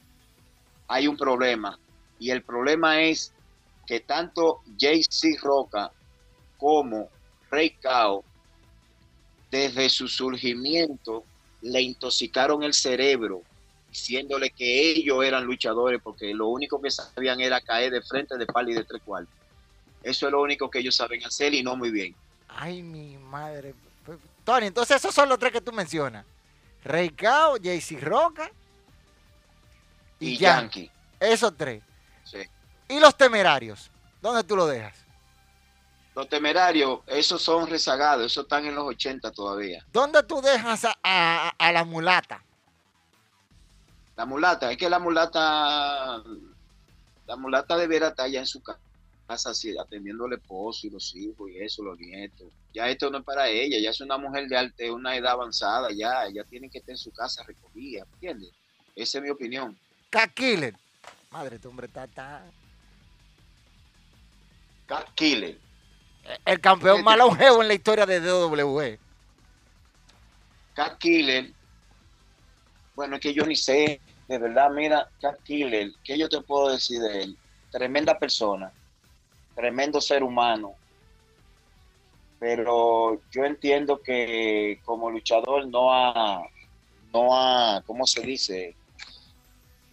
[0.88, 1.78] hay un problema.
[2.20, 3.34] Y el problema es
[3.88, 5.91] que tanto JC Roca
[6.58, 7.10] como
[7.50, 8.23] Rey Cao,
[9.50, 11.23] desde su surgimiento,
[11.62, 13.41] le intoxicaron el cerebro,
[13.89, 18.45] diciéndole que ellos eran luchadores, porque lo único que sabían era caer de frente, de
[18.45, 19.34] palo y de tres cuartos.
[20.04, 22.13] Eso es lo único que ellos saben hacer y no muy bien.
[22.50, 23.73] Ay, mi madre.
[24.43, 26.26] Tony, entonces esos son los tres que tú mencionas.
[26.84, 28.52] Rey Cao, JC Roca
[30.19, 30.82] y, Y, Yankee.
[30.82, 30.91] Yankee.
[31.19, 31.82] Esos tres.
[32.88, 33.89] ¿Y los temerarios?
[34.21, 34.95] ¿Dónde tú lo dejas?
[36.15, 39.86] Los temerarios, esos son rezagados, esos están en los 80 todavía.
[39.93, 42.43] ¿Dónde tú dejas a, a- a la mulata?
[44.15, 46.23] La mulata, es que la mulata,
[47.28, 48.80] la mulata debiera estar ya en su casa.
[49.52, 52.47] así, atendiendo al esposo y los hijos y eso, los nietos.
[52.73, 55.89] Ya esto no es para ella, ya es una mujer de alta, una edad avanzada,
[55.91, 58.50] ya, ella tiene que estar en su casa recogida, ¿entiendes?
[58.95, 59.78] Esa es mi opinión.
[60.10, 60.73] Cat Killer.
[61.30, 62.41] Madre, tu hombre está, está-
[64.88, 65.58] Cat Killer.
[66.45, 69.00] El campeón más longevo en la historia de WWE.
[70.73, 71.52] Cat Killer.
[72.95, 76.69] Bueno, es que yo ni sé, de verdad, mira, Cat Killer, ¿qué yo te puedo
[76.69, 77.38] decir de él?
[77.69, 78.71] Tremenda persona,
[79.56, 80.73] tremendo ser humano.
[82.39, 86.47] Pero yo entiendo que como luchador no ha,
[87.13, 88.76] no ha, ¿cómo se dice?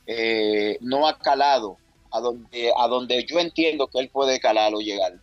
[0.06, 1.78] Eh, no ha calado
[2.14, 5.14] a donde, a donde yo entiendo que él puede calar o llegar.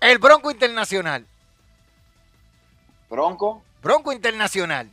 [0.00, 1.24] El Bronco Internacional.
[3.08, 4.90] Bronco Bronco Internacional.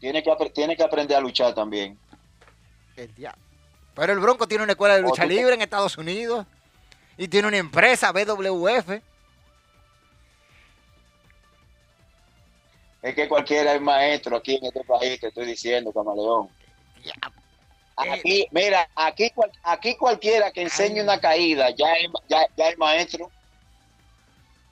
[0.00, 1.98] tiene que, tiene que aprender a luchar también.
[2.96, 3.42] El diablo.
[3.94, 6.46] Pero el Bronco tiene una escuela de lucha libre en Estados Unidos.
[7.18, 9.02] Y tiene una empresa, BWF.
[13.02, 16.48] Es que cualquiera es maestro aquí en este país, te estoy diciendo, camaleón.
[17.02, 17.37] Diablo.
[17.98, 19.32] Aquí, mira, aquí,
[19.64, 21.00] aquí cualquiera que enseñe Ay.
[21.00, 23.30] una caída ya es, ya, ya es maestro,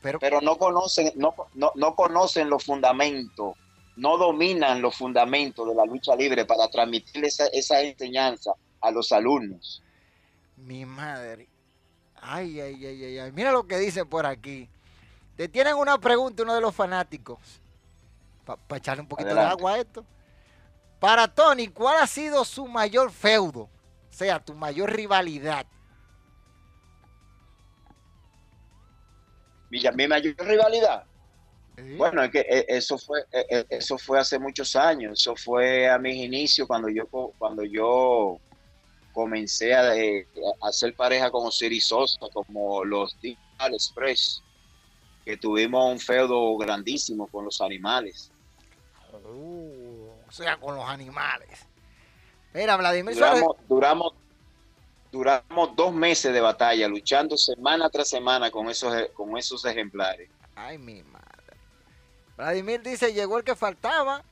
[0.01, 3.57] Pero, pero no conocen, no, no, no conocen los fundamentos,
[3.97, 9.11] no dominan los fundamentos de la lucha libre para transmitir esa, esa enseñanza a los
[9.11, 9.83] alumnos.
[10.57, 11.49] mi madre.
[12.21, 13.33] Ay, ay, ay, ay, ay.
[13.33, 14.69] Mira lo que dicen por aquí.
[15.37, 17.39] Te tienen una pregunta uno de los fanáticos.
[18.45, 20.05] Para echarle un poquito de agua a esto.
[21.01, 23.63] Para Tony, ¿cuál ha sido su mayor feudo?
[23.63, 25.67] O sea, tu mayor rivalidad.
[29.71, 31.05] Mi, mi mayor rivalidad.
[31.77, 31.97] ¿Sí?
[31.97, 35.21] Bueno, es que eh, eso fue, eh, eh, eso fue hace muchos años.
[35.21, 37.07] Eso fue a mis inicios cuando yo,
[37.39, 38.39] cuando yo
[39.13, 44.43] comencé a, a hacer pareja con Osiris Sosa, como los Digital Express,
[45.27, 48.31] que tuvimos un feudo grandísimo con los animales.
[49.25, 49.86] Uh,
[50.29, 51.67] o sea, con los animales.
[52.53, 53.45] Mira, Vladimir Suárez.
[53.69, 54.15] Duramos,
[55.13, 60.29] duramos, dos meses de batalla, luchando semana tras semana con esos, con esos ejemplares.
[60.55, 61.27] Ay, mi madre.
[62.37, 64.23] Vladimir dice, llegó el que faltaba.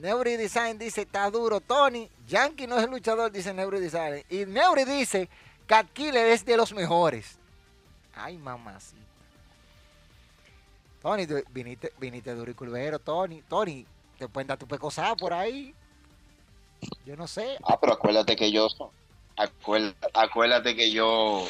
[0.00, 2.10] Neuri Design dice, está duro, Tony.
[2.26, 4.24] Yankee no es el luchador, dice Neuri Design.
[4.28, 5.28] Y Neuri dice,
[5.66, 7.38] Cat Killer es de los mejores.
[8.14, 9.02] Ay, mamacita.
[11.00, 13.42] Tony, viniste, viniste duro y curvero, Tony.
[13.42, 13.86] Tony,
[14.26, 15.74] te pueden dar tu pecosada por ahí.
[17.04, 17.58] Yo no sé.
[17.64, 18.68] Ah, pero acuérdate que yo,
[19.36, 21.46] acuérdate, acuérdate que yo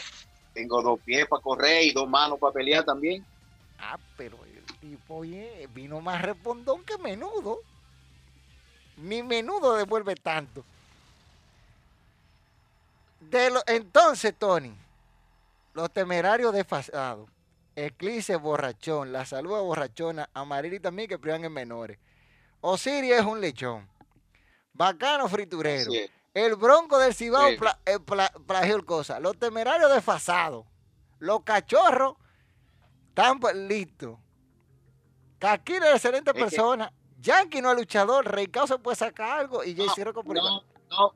[0.53, 3.25] tengo dos pies para correr y dos manos para pelear también.
[3.79, 7.59] Ah, pero el tipo oye, vino más respondón que menudo.
[8.97, 10.65] Mi menudo devuelve tanto.
[13.21, 14.73] De lo- entonces, Tony,
[15.75, 17.29] los temerarios desfasados,
[17.77, 21.99] Eclipse borrachón, la salud borrachona, Amarili también que privan en menores.
[22.66, 23.87] Osiris es un lechón.
[24.72, 25.90] Bacano friturero.
[26.33, 27.57] El bronco del Cibao Sí.
[27.59, 29.20] pla- eh, pla- plagió el cosa.
[29.20, 30.64] Los temerarios desfasados.
[31.18, 32.16] Los cachorros
[33.09, 34.18] están pues, listos.
[35.38, 36.90] Caquina es excelente Es que- persona.
[37.20, 38.24] Yankee no es luchador.
[38.24, 39.62] Rey Cao se puede sacar algo.
[39.62, 41.14] Y Jay No, No, no,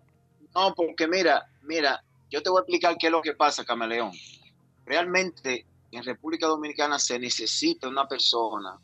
[0.55, 4.13] no, porque mira, mira, yo te voy a explicar qué es lo que pasa, Camaleón.
[4.85, 8.79] Realmente en República Dominicana se necesita una persona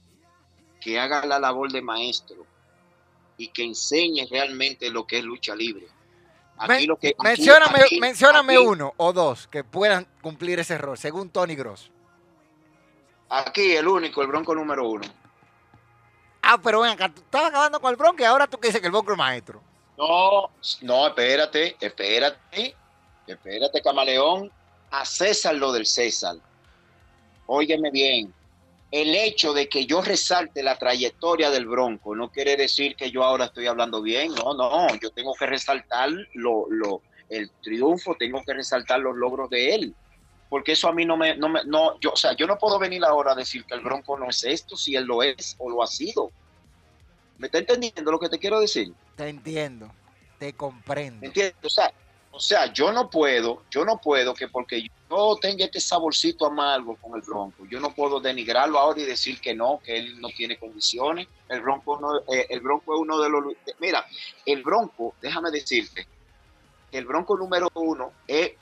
[0.81, 2.46] que haga la labor de maestro
[3.37, 5.87] y que enseñe realmente lo que es lucha libre.
[6.57, 10.79] Aquí Men- lo que aquí- mencióname aquí- mencióname uno o dos que puedan cumplir ese
[10.79, 11.90] rol, según Tony Gross.
[13.29, 15.05] Aquí el único, el bronco número uno.
[16.42, 18.81] Ah, pero ven acá, tú estabas acabando con el bronco y ahora tú que dices
[18.81, 19.62] que el bronco es maestro.
[19.97, 20.51] No,
[20.83, 22.77] no, espérate, espérate,
[23.27, 24.51] espérate, camaleón.
[24.90, 26.37] A César lo del César.
[27.47, 28.33] Óyeme bien.
[28.95, 33.25] El hecho de que yo resalte la trayectoria del Bronco no quiere decir que yo
[33.25, 34.33] ahora estoy hablando bien.
[34.33, 39.51] No, no, yo tengo que resaltar lo, lo, el triunfo, tengo que resaltar los logros
[39.51, 39.95] de él.
[40.49, 42.79] Porque eso a mí no me, no me, no, yo, o sea, yo no puedo
[42.79, 45.69] venir ahora a decir que el Bronco no es esto, si él lo es o
[45.69, 46.31] lo ha sido.
[47.39, 48.95] ¿Me está entendiendo lo que te quiero decir?
[49.17, 49.91] Te entiendo,
[50.39, 51.21] te comprendo.
[51.21, 51.57] ¿Me entiendes?
[51.65, 51.93] O sea,
[52.35, 56.97] o sea, yo no puedo, yo no puedo que porque yo tenga este saborcito amargo
[56.97, 60.29] con el Bronco, yo no puedo denigrarlo ahora y decir que no, que él no
[60.31, 61.29] tiene condiciones.
[61.49, 63.44] El Bronco, no, eh, el Bronco es uno de los...
[63.79, 64.05] Mira,
[64.44, 66.09] el Bronco, déjame decirte,
[66.90, 68.12] el Bronco número uno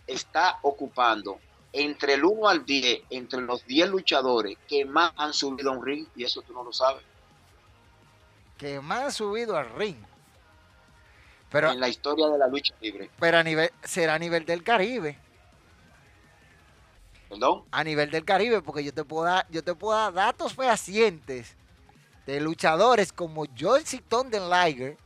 [0.07, 1.39] está ocupando
[1.73, 5.85] entre el 1 al 10, entre los 10 luchadores que más han subido a un
[5.85, 7.03] ring, y eso tú no lo sabes,
[8.59, 9.97] Que más han subido al ring.
[11.53, 13.11] Pero, en la historia de la lucha libre.
[13.21, 15.19] pero a nivel, será a nivel del Caribe.
[17.29, 17.65] ¿Perdón?
[17.71, 21.55] A nivel del Caribe, porque yo te puedo dar, yo te puedo dar datos fehacientes
[22.27, 24.97] de luchadores como John Liger,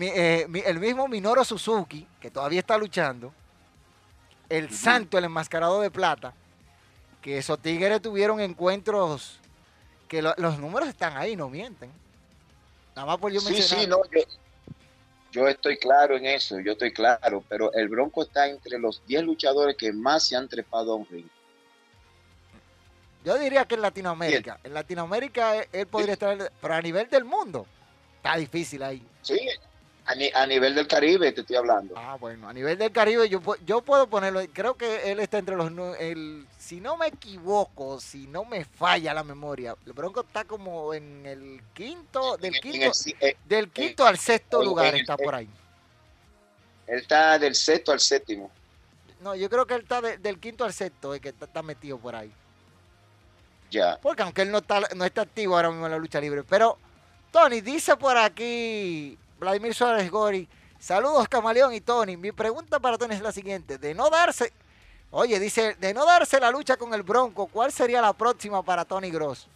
[0.00, 3.32] eh, el mismo Minoru Suzuki, que todavía está luchando,
[4.48, 6.32] el Santo, el enmascarado de plata,
[7.20, 9.40] que esos tigres tuvieron encuentros
[10.08, 11.90] que los números están ahí, no mienten.
[12.96, 14.22] Nada más por yo sí, Sí, no, yo,
[15.32, 19.24] yo, estoy claro en eso, yo estoy claro, pero el Bronco está entre los 10
[19.24, 21.26] luchadores que más se han trepado a un ring.
[23.24, 24.58] Yo diría que en Latinoamérica.
[24.64, 27.66] En Latinoamérica él podría estar, pero a nivel del mundo
[28.16, 29.06] está difícil ahí.
[29.22, 29.38] Sí,
[30.06, 31.94] a, nivel del Caribe te estoy hablando.
[31.96, 35.56] Ah, bueno, a nivel del Caribe yo, yo puedo ponerlo, creo que él está entre
[35.56, 40.44] los, el, si no me equivoco, si no me falla la memoria, el Bronco está
[40.44, 45.48] como en el quinto, del quinto, eh, del quinto al sexto lugar está por ahí.
[46.86, 48.50] Él está del sexto al séptimo.
[49.20, 52.16] No, yo creo que él está del quinto al sexto, es que está, metido por
[52.16, 52.32] ahí.
[53.70, 53.98] Ya.
[54.00, 56.42] Porque aunque él no está, no está activo ahora mismo en la lucha libre.
[56.42, 56.78] Pero,
[57.30, 60.46] Tony, dice por aquí Vladimir Suárez Gori.
[60.78, 62.16] Saludos, Camaleón y Tony.
[62.16, 63.78] Mi pregunta para Tony es la siguiente.
[63.78, 64.52] De no darse,
[65.10, 68.84] oye, dice, de no darse la lucha con el Bronco, ¿cuál sería la próxima para
[68.84, 69.48] Tony Gross?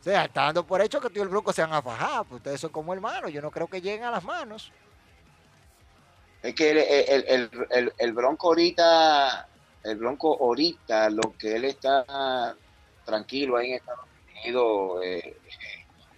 [0.00, 2.24] O sea, está dando por hecho que tú y el Bronco se van a fajar.
[2.24, 3.32] Pues ustedes son como hermanos.
[3.32, 4.72] Yo no creo que lleguen a las manos.
[6.40, 9.48] Es que el, Bronco ahorita,
[9.82, 12.54] el Bronco ahorita, lo que él está
[13.04, 14.06] tranquilo ahí en Estados
[14.44, 15.36] Unidos, eh,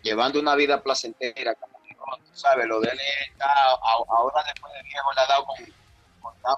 [0.03, 1.55] llevando una vida placentera,
[2.33, 2.67] ¿sabes?
[2.67, 2.99] Lo de él
[3.31, 3.53] está,
[4.09, 5.57] ahora después de viejo le ha dado con,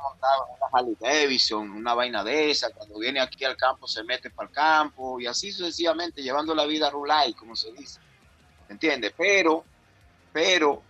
[0.03, 4.03] montado en una Harley Davidson, una vaina de esa, cuando viene aquí al campo se
[4.05, 8.01] mete para el campo y así sucesivamente, llevando la vida rulay, como se dice,
[8.69, 9.13] ¿entiendes?
[9.17, 9.65] Pero,
[10.33, 10.83] pero,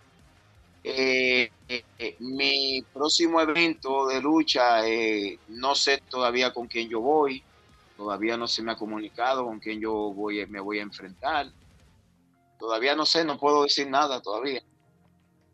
[0.83, 7.43] eh, eh, mi próximo evento de lucha, eh, no sé todavía con quién yo voy,
[7.95, 11.47] todavía no se me ha comunicado con quién yo voy, me voy a enfrentar
[12.63, 14.63] Todavía no sé, no puedo decir nada todavía.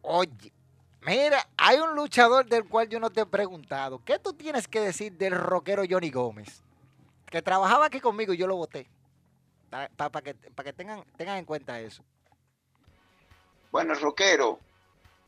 [0.04, 0.54] Oye,
[1.02, 4.00] mira, hay un luchador del cual yo no te he preguntado.
[4.06, 6.62] ¿Qué tú tienes que decir del rockero Johnny Gómez?
[7.26, 8.88] Que trabajaba aquí conmigo y yo lo voté.
[9.72, 12.04] Para que, que tengan, tengan en cuenta eso.
[13.72, 14.60] Bueno, el rockero,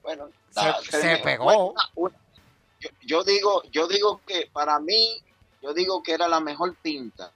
[0.04, 1.74] bueno, se, pegó.
[3.02, 5.20] yo, digo, yo digo que para mí,
[5.63, 7.32] yo digo que era la mejor pinta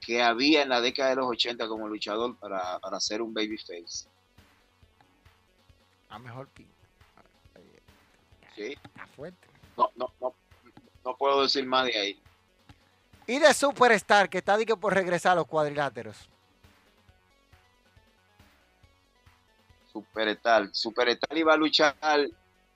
[0.00, 4.08] que había en la década de los 80 como luchador para, para ser un babyface.
[6.08, 6.72] A mejor pinta.
[8.54, 8.76] Sí.
[9.14, 9.46] fuerte.
[9.76, 10.34] No, no, no,
[11.04, 12.22] no puedo decir más de ahí.
[13.26, 16.28] Y de Superstar, que está que por regresar a los cuadriláteros.
[19.92, 20.70] Superstar.
[20.72, 21.94] Superstar iba a luchar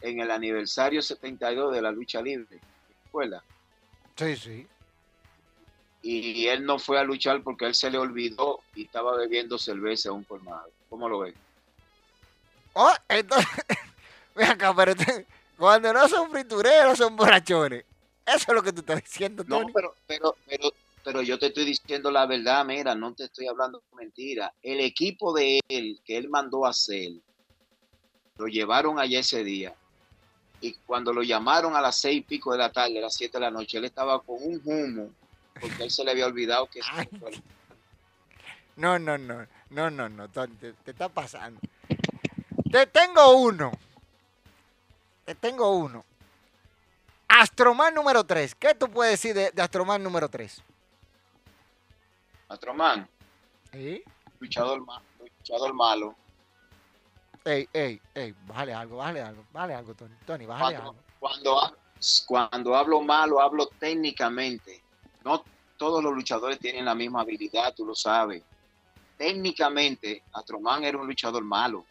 [0.01, 2.61] en el aniversario 72 de la lucha libre.
[3.05, 3.43] ¿Escuela?
[4.15, 4.69] Sí, sí
[6.03, 10.09] y él no fue a luchar porque él se le olvidó y estaba bebiendo cerveza
[10.09, 10.69] a un colmado.
[10.91, 11.35] ¿Cómo lo ves?
[12.75, 13.49] Oh, entonces,
[14.49, 14.95] acá, pero
[15.57, 17.85] cuando no son fritureros, son borrachones.
[18.27, 19.67] Eso es lo que tú estás diciendo, Tony.
[19.67, 20.73] No, pero, pero, pero,
[21.05, 24.53] pero yo te estoy diciendo la verdad, mira, no te estoy hablando mentira.
[24.63, 27.13] El equipo de él, que él mandó a hacer,
[28.39, 29.75] lo llevaron allá ese día.
[30.61, 33.39] Y cuando lo llamaron a las seis y pico de la tarde, a las siete
[33.39, 35.11] de la noche, él estaba con un humo
[35.61, 36.81] porque él se le había olvidado que...
[38.77, 41.61] No, no, no, no, no, no, te, está pasando.
[42.71, 43.73] Te tengo uno.
[45.25, 46.05] Te tengo uno.
[47.29, 48.55] Astroman número 3.
[48.55, 50.63] ¿Qué tú puedes decir de, Astroman número 3?
[52.49, 53.09] Astroman.
[53.73, 54.03] ¿Sí?
[54.41, 54.83] Luchador,
[55.39, 56.17] luchador malo.
[57.45, 60.15] Ey, ey, ey, bájale algo, bájale algo, bájale algo, Tony.
[60.27, 61.03] Tony, bájale cuando, algo.
[61.21, 61.77] Cuando,
[62.27, 64.82] cuando hablo malo, hablo técnicamente.
[65.25, 65.45] No
[65.77, 68.43] todos los luchadores tienen la misma habilidad, tú lo sabes.
[69.17, 71.85] Técnicamente, Astroman era un luchador malo.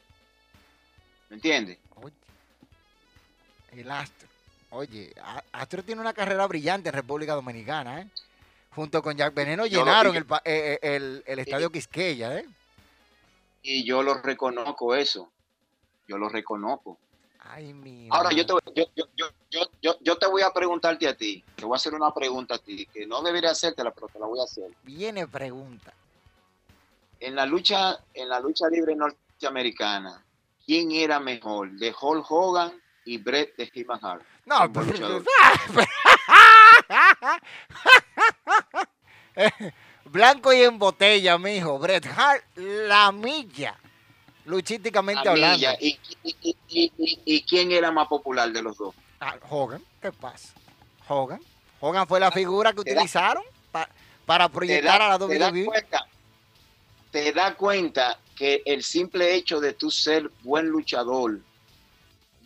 [1.30, 1.78] ¿Me entiendes?
[1.96, 2.16] Oye,
[3.74, 4.28] el Astro.
[4.70, 5.14] Oye,
[5.52, 8.08] Astro tiene una carrera brillante en República Dominicana, ¿eh?
[8.74, 12.46] Junto con Jack Veneno llenaron eh, eh, el, el, estadio Quisqueya, ¿eh?
[13.64, 15.30] Y yo lo reconozco eso.
[16.08, 16.98] Yo lo reconozco.
[17.54, 18.54] Ay, mi Ahora yo te,
[19.82, 21.44] yo, te voy a preguntarte a ti.
[21.56, 24.26] Te voy a hacer una pregunta a ti, que no debería hacértela, pero te la
[24.26, 24.72] voy a hacer.
[24.84, 25.94] Viene pregunta.
[27.20, 30.24] En la lucha, en la lucha libre norteamericana,
[30.66, 31.72] ¿quién era mejor?
[31.72, 32.72] ¿De Hulk Hogan
[33.04, 34.24] y Brett de He Hart?
[34.46, 35.22] No, pero,
[40.06, 41.78] Blanco y en botella, mijo.
[41.80, 43.81] Bret Hart, la milla
[44.52, 45.66] luchísticamente hablando.
[45.80, 48.94] ¿Y, quién era más popular de los dos?
[49.20, 50.54] Ah, Hogan, ¿qué pasa?
[51.08, 51.42] Hogan.
[51.80, 53.90] Hogan fue la figura que da- utilizaron pa-
[54.26, 55.66] para proyectar da- a la te das WWE.
[55.66, 56.06] cuenta,
[57.12, 61.40] te das cuenta que el simple hecho de tú ser buen luchador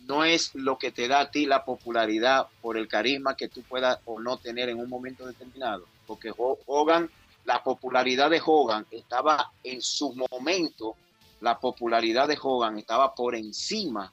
[0.06, 3.62] no es lo que te da a ti la popularidad por el carisma que tú
[3.62, 5.84] puedas o no tener en un momento determinado.
[6.06, 7.10] Porque Ho- Hogan,
[7.44, 10.94] la popularidad de Hogan estaba en su momento,
[11.40, 14.12] la popularidad de Hogan estaba por encima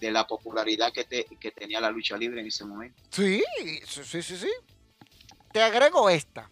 [0.00, 3.00] de la popularidad que, te- que tenía la lucha libre en ese momento.
[3.10, 3.42] Sí,
[3.86, 4.50] sí, sí, sí.
[5.52, 6.48] Te agrego esta.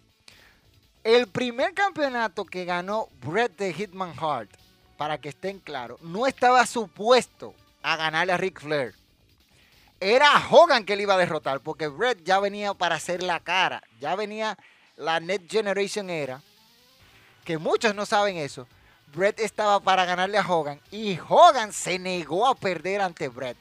[1.04, 4.50] El primer campeonato que ganó Bret de Hitman Hart,
[4.96, 8.94] para que estén claros, no estaba supuesto a ganarle a Ric Flair.
[10.00, 13.82] Era Hogan que le iba a derrotar, porque Bret ya venía para hacer la cara.
[14.00, 14.58] Ya venía
[14.96, 16.42] la Net Generation era,
[17.44, 18.66] que muchos no saben eso.
[19.14, 23.56] Bret estaba para ganarle a Hogan y Hogan se negó a perder ante Bret.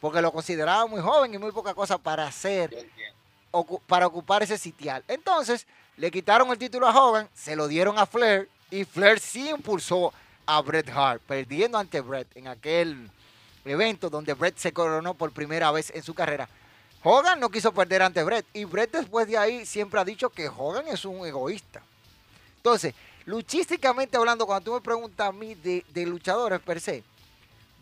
[0.00, 2.88] Porque lo consideraba muy joven y muy poca cosa para hacer
[3.52, 5.04] ocu- para ocupar ese sitial.
[5.08, 9.50] Entonces, le quitaron el título a Hogan, se lo dieron a Flair y Flair sí
[9.50, 10.12] impulsó
[10.46, 13.10] a Bret Hart, perdiendo ante Bret en aquel
[13.64, 16.48] evento donde Bret se coronó por primera vez en su carrera.
[17.02, 20.48] Hogan no quiso perder ante Bret y Bret después de ahí siempre ha dicho que
[20.48, 21.82] Hogan es un egoísta.
[22.56, 22.94] Entonces,
[23.26, 27.02] luchísticamente hablando, cuando tú me preguntas a mí de, de luchadores per se,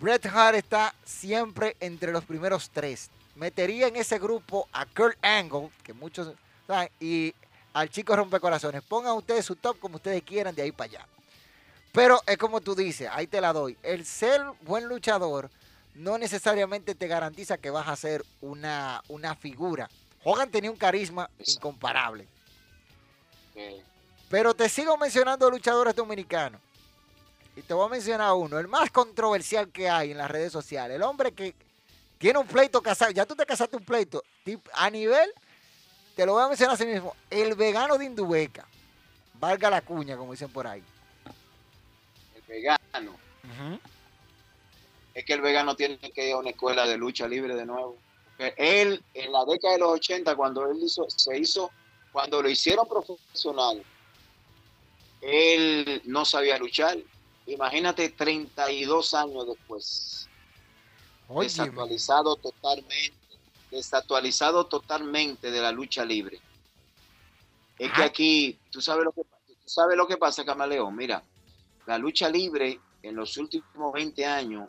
[0.01, 3.11] Bret Hart está siempre entre los primeros tres.
[3.35, 6.33] Metería en ese grupo a Kurt Angle, que muchos
[6.67, 7.35] saben, y
[7.73, 8.83] al chico rompecorazones.
[8.83, 11.07] Pongan ustedes su top como ustedes quieran de ahí para allá.
[11.93, 13.77] Pero es como tú dices, ahí te la doy.
[13.83, 15.51] El ser buen luchador
[15.95, 19.89] no necesariamente te garantiza que vas a ser una, una figura.
[20.25, 21.53] Hogan tenía un carisma Exacto.
[21.53, 22.27] incomparable.
[23.55, 23.83] Eh,
[24.31, 26.61] Pero te sigo mencionando luchadores dominicanos.
[27.57, 30.95] Y te voy a mencionar uno, el más controversial que hay en las redes sociales.
[30.95, 31.55] El hombre que
[32.19, 33.11] tiene un pleito casado.
[33.11, 34.23] Ya tú te casaste un pleito.
[34.75, 35.31] A nivel,
[36.15, 37.17] te lo voy a mencionar así mismo.
[37.31, 38.67] El vegano de Indubeca.
[39.35, 40.83] Valga la cuña, como dicen por ahí.
[42.35, 43.17] el vegano.
[45.15, 47.97] es que el vegano tiene que ir a una escuela de lucha libre de nuevo.
[48.37, 51.71] Porque él, en la década de los 80, cuando él hizo, se hizo,
[52.13, 53.83] cuando lo hicieron profesional,
[55.21, 56.99] él no sabía luchar.
[57.47, 60.29] Imagínate 32 años después,
[61.29, 63.15] Oye, desactualizado totalmente,
[63.71, 66.41] desactualizado totalmente de la lucha libre.
[67.79, 68.07] Es que Ah.
[68.07, 70.95] aquí, tú sabes lo que, tú sabes lo que pasa, Camaleón.
[70.97, 71.23] Mira,
[71.87, 74.69] la lucha libre en los últimos 20 años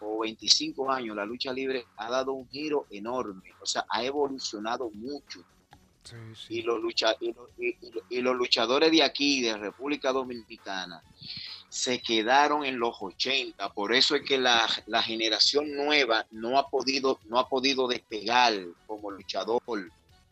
[0.00, 3.52] o 25 años, la lucha libre ha dado un giro enorme.
[3.60, 5.44] O sea, ha evolucionado mucho.
[6.48, 11.02] Y, los luchadores de aquí, de República Dominicana,
[11.68, 13.72] se quedaron en los 80.
[13.72, 18.54] Por eso es que la, la generación nueva no ha, podido, no ha podido despegar
[18.86, 19.62] como luchador,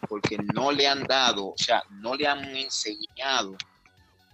[0.09, 3.57] porque no le han dado, o sea, no le han enseñado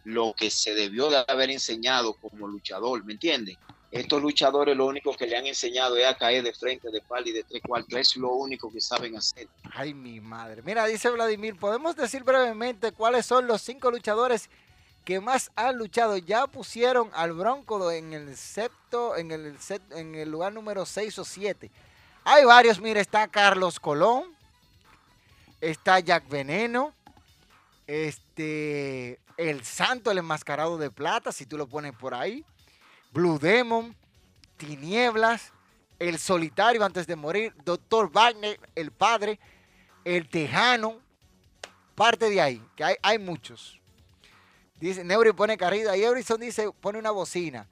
[0.04, 3.56] lo que se debió de haber enseñado como luchador, ¿me entiendes?
[3.94, 7.30] Estos luchadores lo único que le han enseñado es a caer de frente, de espalda
[7.30, 7.94] y de tres cuartos.
[7.96, 9.46] Es lo único que saben hacer.
[9.72, 10.62] Ay, mi madre.
[10.62, 14.50] Mira, dice Vladimir, ¿podemos decir brevemente cuáles son los cinco luchadores
[15.04, 16.16] que más han luchado?
[16.16, 21.16] Ya pusieron al Bronco en el septo, en el, set- en el lugar número 6
[21.20, 21.70] o 7.
[22.24, 24.24] Hay varios, mira, está Carlos Colón,
[25.60, 26.92] está Jack Veneno,
[27.86, 32.44] este, el Santo, el enmascarado de plata, si tú lo pones por ahí,
[33.14, 33.94] Blue Demon,
[34.56, 35.52] Tinieblas,
[36.00, 39.38] el solitario antes de morir, Doctor Wagner, el padre,
[40.04, 40.98] el tejano,
[41.94, 43.80] parte de ahí, que hay, hay muchos.
[44.80, 47.68] Dice, Neuri pone carrida y Eurison dice, pone una bocina.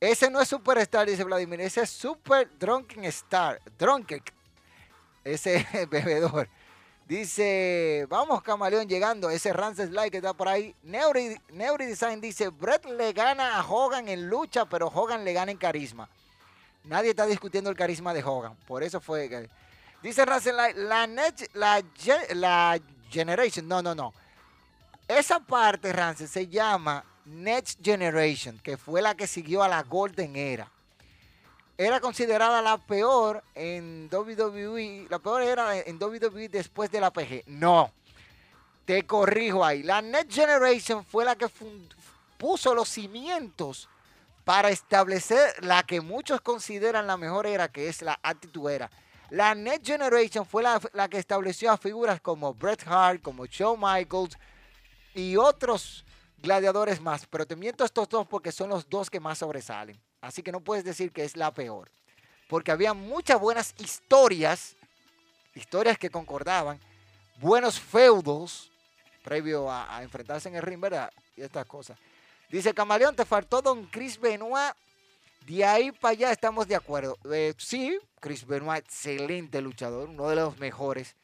[0.00, 4.22] Ese no es Superstar, dice Vladimir, ese es Super Drunken Star, Drunken,
[5.22, 6.48] ese bebedor.
[7.08, 10.74] Dice, vamos Camaleón llegando, ese Rances Like que está por ahí.
[10.82, 15.50] Neuri, Neuri Design dice, Brett le gana a Hogan en lucha, pero Hogan le gana
[15.50, 16.06] en carisma.
[16.84, 18.54] Nadie está discutiendo el carisma de Hogan.
[18.66, 19.48] Por eso fue.
[20.02, 21.82] Dice Russell, la, la, Net- la,
[22.34, 22.78] la
[23.10, 23.66] Generation.
[23.66, 24.12] No, no, no.
[25.08, 30.36] Esa parte, Rancel, se llama Next Generation, que fue la que siguió a la Golden
[30.36, 30.70] Era.
[31.80, 35.06] Era considerada la peor en WWE.
[35.08, 37.44] La peor era en WWE después de la PG.
[37.46, 37.92] No.
[38.84, 39.84] Te corrijo ahí.
[39.84, 41.46] La Next Generation fue la que
[42.36, 43.88] puso los cimientos
[44.44, 48.90] para establecer la que muchos consideran la mejor era, que es la Attitude Era.
[49.30, 53.78] La Next Generation fue la, la que estableció a figuras como Bret Hart, como Shawn
[53.78, 54.36] Michaels
[55.14, 56.04] y otros
[56.42, 57.24] gladiadores más.
[57.26, 60.07] Pero te miento estos dos porque son los dos que más sobresalen.
[60.20, 61.90] Así que no puedes decir que es la peor.
[62.48, 64.74] Porque había muchas buenas historias,
[65.54, 66.80] historias que concordaban,
[67.40, 68.70] buenos feudos
[69.22, 71.12] previo a, enfrentarse en el ring, ¿verdad?
[71.36, 71.98] Y estas cosas.
[72.50, 74.74] Dice Camaleón, te faltó Don Chris Benoit.
[75.46, 77.18] De ahí para allá estamos de acuerdo.
[77.30, 81.14] Eh, sí, Chris Benoit, excelente luchador, uno de los mejores.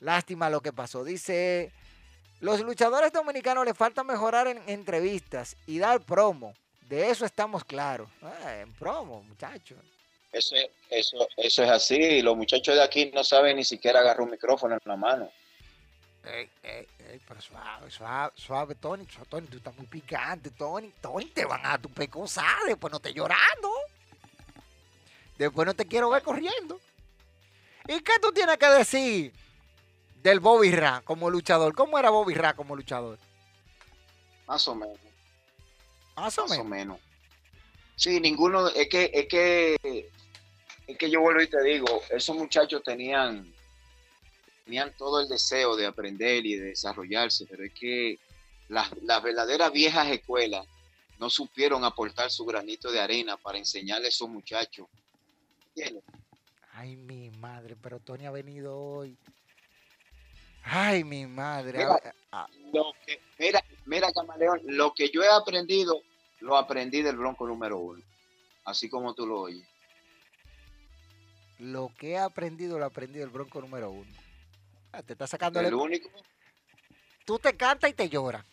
[0.00, 1.04] Lástima lo que pasó.
[1.04, 1.72] Dice,
[2.40, 6.54] los luchadores dominicanos le falta mejorar en entrevistas y dar promo.
[6.92, 8.06] De eso estamos claros.
[8.20, 9.78] Ah, en promo, muchachos.
[10.30, 12.20] Eso es, eso, eso es así.
[12.20, 15.32] Los muchachos de aquí no saben ni siquiera agarrar un micrófono en la mano.
[16.22, 19.06] Ey, ey, ey, pero suave, suave, suave, Tony.
[19.30, 20.92] Tony, tú estás muy picante, Tony.
[21.00, 23.70] Tony, te van a tu pecosar, después no te llorando.
[25.38, 26.78] Después no te quiero ver corriendo.
[27.88, 29.32] ¿Y qué tú tienes que decir
[30.22, 31.74] del Bobby Ra como luchador?
[31.74, 33.18] ¿Cómo era Bobby Ra como luchador?
[34.46, 35.11] Más o menos.
[36.16, 36.68] Más o Más o menos.
[36.68, 37.00] menos.
[37.96, 40.10] Sí, ninguno, es que, es que,
[40.86, 43.52] es que yo vuelvo y te digo, esos muchachos tenían,
[44.64, 48.18] tenían todo el deseo de aprender y de desarrollarse, pero es que
[48.68, 50.66] las, las verdaderas viejas escuelas
[51.18, 54.88] no supieron aportar su granito de arena para enseñarle a esos muchachos.
[55.68, 56.02] ¿Entiendes?
[56.72, 59.16] Ay, mi madre, pero Tony ha venido hoy.
[60.64, 61.78] Ay, mi madre.
[61.78, 62.14] Mira.
[62.72, 66.00] Lo que, mira, mira, camaleón, lo que yo he aprendido,
[66.40, 68.02] lo aprendí del bronco número uno,
[68.64, 69.66] así como tú lo oyes.
[71.58, 74.10] lo que he aprendido, lo aprendí del Bronco número uno.
[74.92, 76.10] Ah, te está sacando el El único,
[77.24, 78.44] tú te cantas y te lloras.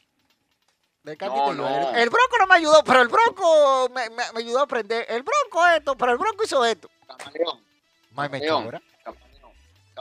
[1.03, 1.79] Te canta y No, te llora.
[1.91, 1.97] no.
[1.97, 5.05] El, Bronco no me ayudó, pero el Bronco me, me- me ayudó a aprender.
[5.09, 6.89] El Bronco esto, pero el Bronco hizo esto.
[7.07, 7.63] camaleón,
[8.13, 8.81] Camaleón.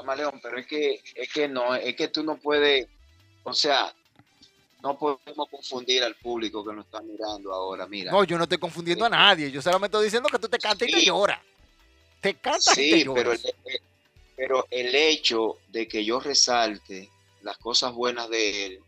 [0.00, 2.86] Camaleón, pero es que, es que no, es que tú no puedes,
[3.42, 3.92] o sea,
[4.82, 8.12] no podemos confundir al público que nos está mirando ahora, mira.
[8.12, 9.50] No, yo no estoy confundiendo a nadie.
[9.50, 11.40] Yo solamente estoy diciendo que tú te cantas y te lloras.
[12.20, 13.44] Te cantas y te pero lloras.
[13.44, 13.80] el, el-
[14.36, 17.10] pero el hecho de que yo resalte
[17.42, 18.80] las cosas buenas de él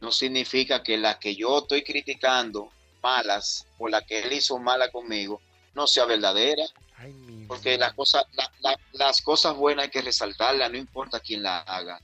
[0.00, 4.90] no significa que las que yo estoy criticando malas o la que él hizo mala
[4.90, 5.40] conmigo
[5.74, 6.64] no sea verdadera.
[7.08, 11.20] Ay, mi Porque las cosas, la- la- las cosas buenas hay que resaltarlas, no importa
[11.20, 12.00] quién la haga,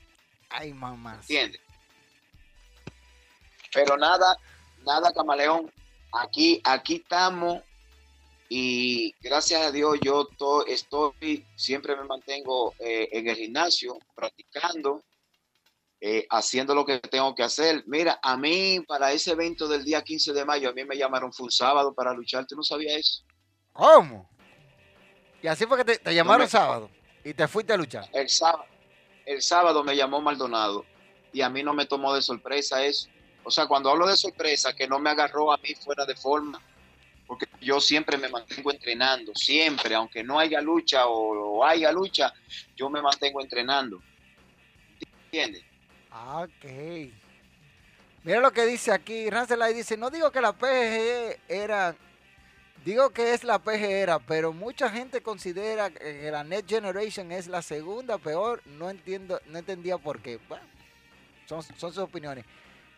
[0.49, 1.15] Ay, mamá.
[1.15, 1.61] ¿entiendes?
[3.73, 4.37] Pero nada,
[4.85, 5.71] nada, camaleón.
[6.13, 7.61] Aquí, aquí estamos
[8.47, 15.03] y gracias a Dios yo to- estoy, siempre me mantengo eh, en el gimnasio, practicando,
[15.99, 17.83] eh, haciendo lo que tengo que hacer.
[17.87, 21.33] Mira, a mí para ese evento del día 15 de mayo, a mí me llamaron,
[21.33, 23.23] fue un sábado para luchar, ¿tú no sabías eso?
[23.73, 24.29] ¿Cómo?
[25.45, 26.89] Y así fue que te, te llamaron me- sábado
[27.23, 28.09] y te fuiste a luchar.
[28.11, 28.65] El sábado,
[29.27, 30.83] el sábado me llamó Maldonado
[31.31, 33.09] y a mí no me tomó de sorpresa eso.
[33.43, 36.59] O sea, cuando hablo de sorpresa, que no me agarró a mí fuera de forma,
[37.27, 42.33] porque yo siempre me mantengo entrenando, siempre, aunque no haya lucha o, o haya lucha,
[42.75, 44.01] yo me mantengo entrenando.
[45.25, 45.63] ¿Entiendes?
[46.09, 47.11] Ah, Ok.
[48.23, 49.29] Mira lo que dice aquí.
[49.29, 51.95] Rancelay dice, no digo que la PG era,
[52.85, 57.47] digo que es la PG era, pero mucha gente considera que la Next Generation es
[57.47, 58.61] la segunda peor.
[58.65, 60.39] No entiendo, no entendía por qué.
[60.47, 60.63] Bueno,
[61.47, 62.45] son, son sus opiniones.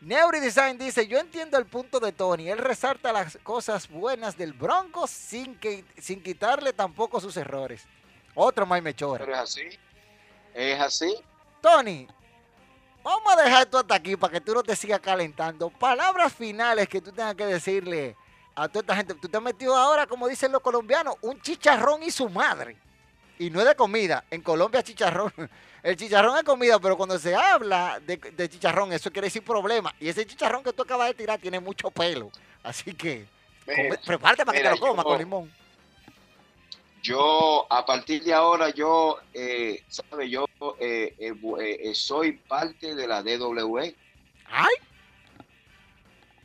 [0.01, 2.49] Neuri Design dice, yo entiendo el punto de Tony.
[2.49, 7.83] Él resalta las cosas buenas del Bronco sin, que, sin quitarle tampoco sus errores.
[8.35, 9.25] Otro May Mechora.
[9.25, 9.79] Pero es así.
[10.53, 11.15] Es así.
[11.61, 12.07] Tony,
[13.01, 15.69] vamos a dejar esto hasta aquí para que tú no te sigas calentando.
[15.71, 18.15] Palabras finales que tú tengas que decirle
[18.57, 19.13] a toda esta gente.
[19.13, 22.75] Tú te has metido ahora, como dicen los colombianos, un chicharrón y su madre.
[23.39, 24.23] Y no es de comida.
[24.31, 25.31] En Colombia chicharrón.
[25.83, 29.93] El chicharrón es comida, pero cuando se habla de, de chicharrón, eso quiere decir problema.
[29.99, 32.31] Y ese chicharrón que tú acabas de tirar tiene mucho pelo.
[32.63, 33.25] Así que
[33.65, 35.51] come- Mira, prepárate para que te mira, lo comas yo- con limón.
[37.03, 40.29] Yo, a partir de ahora, yo, eh, ¿sabe?
[40.29, 40.45] Yo
[40.79, 43.95] eh, eh, eh, eh, soy parte de la DWE.
[44.49, 44.73] ¡Ay!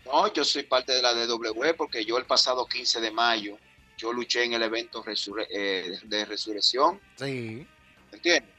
[0.04, 3.56] No, yo soy parte de la DW porque yo el pasado 15 de mayo,
[3.96, 5.04] yo luché en el evento
[5.50, 7.66] eh, de resurrección, Sí.
[8.10, 8.50] ¿entiendes?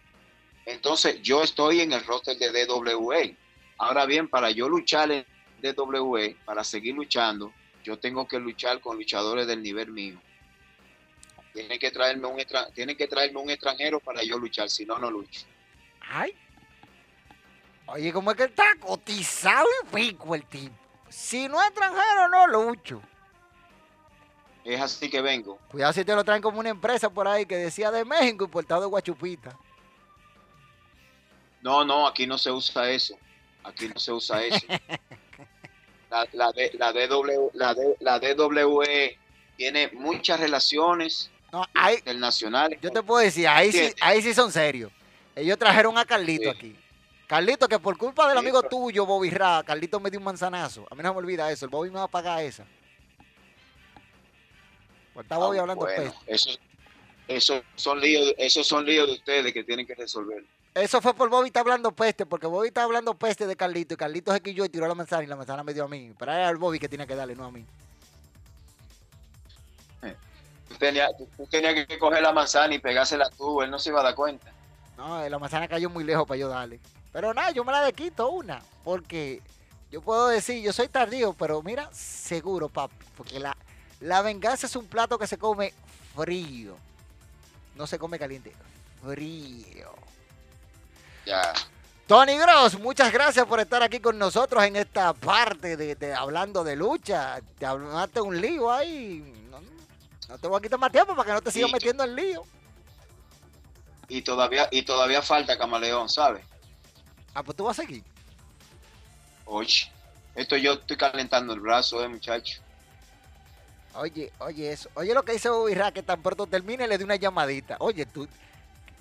[0.65, 3.35] Entonces yo estoy en el roster de DWE.
[3.77, 5.25] Ahora bien, para yo luchar en
[5.61, 10.21] DWE, para seguir luchando, yo tengo que luchar con luchadores del nivel mío.
[11.53, 14.97] Tienen que traerme un, extra- tienen que traerme un extranjero para yo luchar, si no,
[14.97, 15.41] no lucho.
[16.09, 16.33] Ay.
[17.87, 20.73] Oye, como es que está cotizado y pico el tipo.
[21.13, 23.01] Si no es extranjero, no lucho.
[24.65, 25.59] Es así que vengo.
[25.69, 28.81] Cuidado si te lo traen como una empresa por ahí que decía de México importado
[28.81, 29.55] de Guachupita.
[31.61, 33.15] No, no, aquí no se usa eso.
[33.63, 34.65] Aquí no se usa eso.
[36.09, 39.17] La, la, D- la, DW, la, D- la DWE
[39.57, 42.77] tiene muchas relaciones No, ahí, internacionales.
[42.83, 44.91] yo te puedo decir, ahí sí, ahí sí son serios.
[45.35, 46.55] Ellos trajeron a Carlito Sí.
[46.55, 46.75] aquí.
[47.27, 50.85] Carlito, que por culpa del amigo tuyo, Bobby Ra, Carlito me dio un manzanazo.
[50.89, 51.65] A mí no me olvida eso.
[51.65, 52.65] El Bobby me va a pagar esa.
[55.13, 56.33] Pues está Bobby Ah, hablando bueno, peste.
[56.33, 56.49] eso,
[57.27, 60.43] eso son líos, esos son líos de ustedes que tienen que resolver.
[60.75, 63.97] Eso fue por Bobby está hablando peste, porque Bobby está hablando peste de Carlito y
[63.97, 66.13] Carlito se quilló y tiró la manzana y la manzana me dio a mí.
[66.17, 67.65] Pero era el Bobby que tiene que darle, no a mí.
[70.67, 73.99] Tú tenías, tú tenías que coger la manzana y pegársela tú, él no se iba
[73.99, 74.51] a dar cuenta.
[74.97, 76.79] No, la manzana cayó muy lejos para yo darle.
[77.13, 79.41] Pero nada, yo me la quito una, porque
[79.91, 83.55] yo puedo decir, yo soy tardío, pero mira, seguro, papi, porque la,
[83.99, 85.73] la venganza es un plato que se come
[86.15, 86.75] frío.
[87.75, 88.51] No se come caliente,
[89.03, 89.93] frío.
[91.25, 91.53] Ya.
[92.07, 96.63] Tony Gross, muchas gracias por estar aquí con nosotros en esta parte de, de hablando
[96.63, 97.39] de lucha.
[97.59, 99.47] Te hablaste un lío ahí.
[99.51, 99.59] No,
[100.29, 102.43] no te voy a quitar más tiempo para que no te sigas metiendo en lío.
[104.09, 106.43] Y todavía, y todavía falta camaleón, ¿sabes?
[107.33, 108.03] Ah, pues tú vas a seguir.
[109.45, 109.91] Oye,
[110.35, 112.61] esto yo estoy calentando el brazo, eh, muchacho.
[113.95, 114.89] Oye, oye eso.
[114.95, 117.77] Oye lo que dice Bobby Ra, que tan pronto termine le dé una llamadita.
[117.79, 118.27] Oye, tú.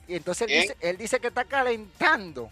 [0.06, 2.50] Y entonces él dice, él dice que está calentando.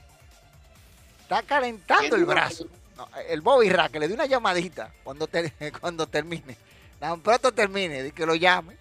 [1.23, 2.67] Está calentando ¿Quién el brazo.
[2.97, 6.57] No, el Bobby Ra, que le dé una llamadita cuando, te- cuando termine.
[6.99, 8.77] Tan pronto termine, de que lo llame.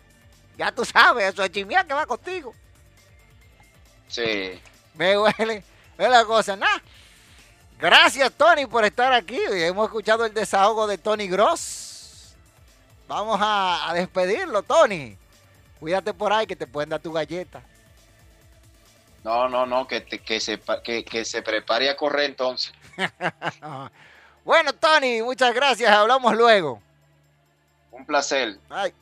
[0.57, 2.53] Ya tú sabes, eso es chimía que va contigo.
[4.07, 4.59] Sí.
[4.95, 5.63] Me huele.
[5.99, 6.81] Es la cosa, nada.
[7.77, 9.39] Gracias, Tony, por estar aquí.
[9.49, 12.33] Hemos escuchado el desahogo de Tony Gross.
[13.07, 15.17] Vamos a, a despedirlo, Tony.
[15.79, 17.61] Cuídate por ahí que te pueden dar tu galleta.
[19.23, 22.73] No, no, no, que, te- que, se, que, que se prepare a correr entonces.
[24.45, 25.91] bueno, Tony, muchas gracias.
[25.91, 26.81] Hablamos luego.
[27.91, 28.57] Un placer.
[28.69, 28.93] Ay.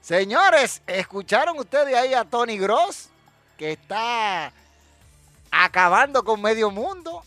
[0.00, 3.08] Señores, ¿escucharon ustedes ahí a Tony Gross?
[3.58, 4.52] Que está
[5.54, 7.22] acabando con medio mundo.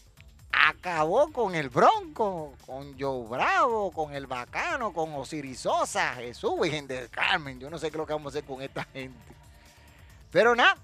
[0.51, 6.87] Acabó con el Bronco, con Joe Bravo, con el Bacano, con Osiris Sosa, Jesús Virgen
[6.87, 7.59] del Carmen.
[7.59, 9.17] Yo no sé qué es lo que vamos a hacer con esta gente.
[10.31, 10.75] Pero nada,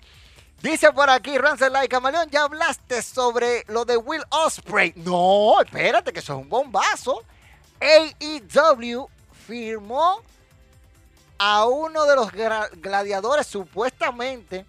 [0.61, 4.93] dice por aquí Rancel Camaleón, ya hablaste sobre lo de Will Osprey.
[4.95, 7.23] No, espérate, que eso es un bombazo.
[7.81, 9.09] AEW
[9.47, 10.21] firmó
[11.39, 14.65] a uno de los gladiadores supuestamente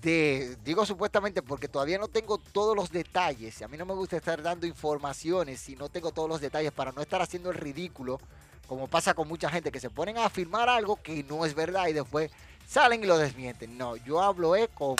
[0.00, 3.62] de, digo supuestamente porque todavía no tengo todos los detalles.
[3.62, 6.92] A mí no me gusta estar dando informaciones si no tengo todos los detalles para
[6.92, 8.20] no estar haciendo el ridículo,
[8.66, 11.86] como pasa con mucha gente que se ponen a afirmar algo que no es verdad
[11.88, 12.30] y después
[12.66, 13.76] salen y lo desmienten.
[13.78, 14.96] No, yo hablo eh, con,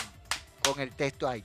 [0.62, 1.44] con el texto ahí.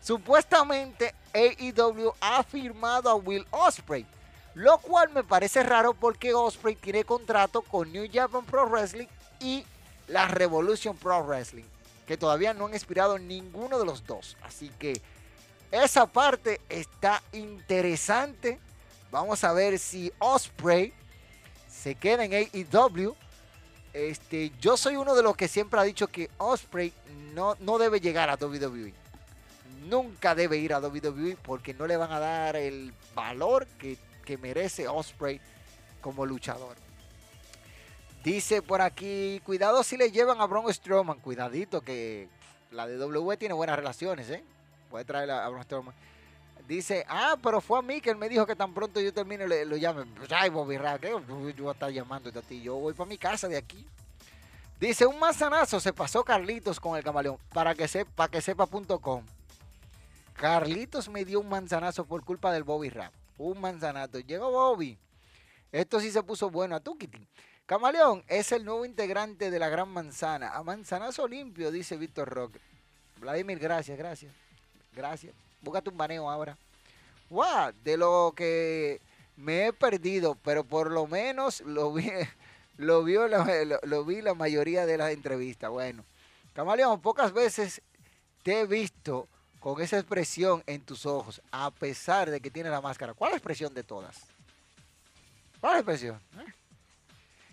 [0.00, 4.06] Supuestamente AEW ha firmado a Will Osprey,
[4.54, 9.08] lo cual me parece raro porque Osprey tiene contrato con New Japan Pro Wrestling
[9.40, 9.64] y
[10.06, 11.64] la Revolution Pro Wrestling,
[12.08, 14.38] que todavía no han expirado ninguno de los dos.
[14.42, 15.02] Así que
[15.70, 18.58] esa parte está interesante.
[19.12, 20.94] Vamos a ver si Osprey
[21.70, 23.14] se queda en AEW.
[23.92, 26.94] Este, yo soy uno de los que siempre ha dicho que Osprey
[27.34, 28.94] no, no debe llegar a WWE.
[29.86, 34.38] Nunca debe ir a WWE porque no le van a dar el valor que, que
[34.38, 35.42] merece Osprey
[36.00, 36.87] como luchador.
[38.24, 41.20] Dice por aquí, cuidado si le llevan a Braun Strowman.
[41.20, 42.28] Cuidadito que
[42.70, 44.44] la de WWE tiene buenas relaciones, ¿eh?
[44.90, 45.94] Puede traer a Braun Strowman.
[46.66, 49.48] Dice, ah, pero fue a mí que él me dijo que tan pronto yo termine
[49.48, 50.04] le- lo llame.
[50.16, 51.08] Pues, Ay, Bobby Ra, ¿qué?
[51.10, 52.60] yo voy a estar llamando a ti.
[52.60, 53.86] Yo voy para mi casa de aquí.
[54.78, 57.38] Dice, un manzanazo se pasó Carlitos con el camaleón.
[57.54, 59.24] Para que, se, para que sepa.com.
[60.34, 63.12] Carlitos me dio un manzanazo por culpa del Bobby Rap.
[63.38, 64.20] Un manzanazo.
[64.20, 64.98] Llegó Bobby.
[65.72, 67.26] Esto sí se puso bueno a Tukiti.
[67.68, 70.54] Camaleón es el nuevo integrante de la Gran Manzana.
[70.54, 72.58] A manzanazo limpio, dice Víctor Roque.
[73.20, 74.32] Vladimir, gracias, gracias.
[74.94, 75.34] Gracias.
[75.60, 76.56] Búscate un baneo ahora.
[77.28, 77.72] ¡Wow!
[77.84, 79.02] De lo que
[79.36, 82.10] me he perdido, pero por lo menos lo vi,
[82.78, 85.68] lo, la- vi la mayoría de las entrevistas.
[85.70, 86.06] Bueno,
[86.54, 87.82] Camaleón, pocas veces
[88.44, 89.28] te he visto
[89.60, 93.12] con esa expresión en tus ojos, a pesar de que tienes la máscara.
[93.12, 94.16] ¿Cuál es la expresión de todas?
[95.60, 96.20] ¿Cuál es la expresión?
[96.38, 96.52] ¿Eh?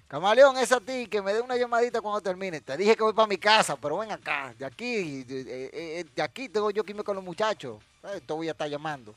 [0.08, 2.62] Camaleón, es a ti que me dé una llamadita cuando termine.
[2.62, 4.54] Te dije que voy para mi casa, pero ven acá.
[4.58, 7.82] De aquí, de, eh, eh, de aquí tengo yo que irme con los muchachos.
[8.04, 9.16] Eh, Te voy a estar llamando.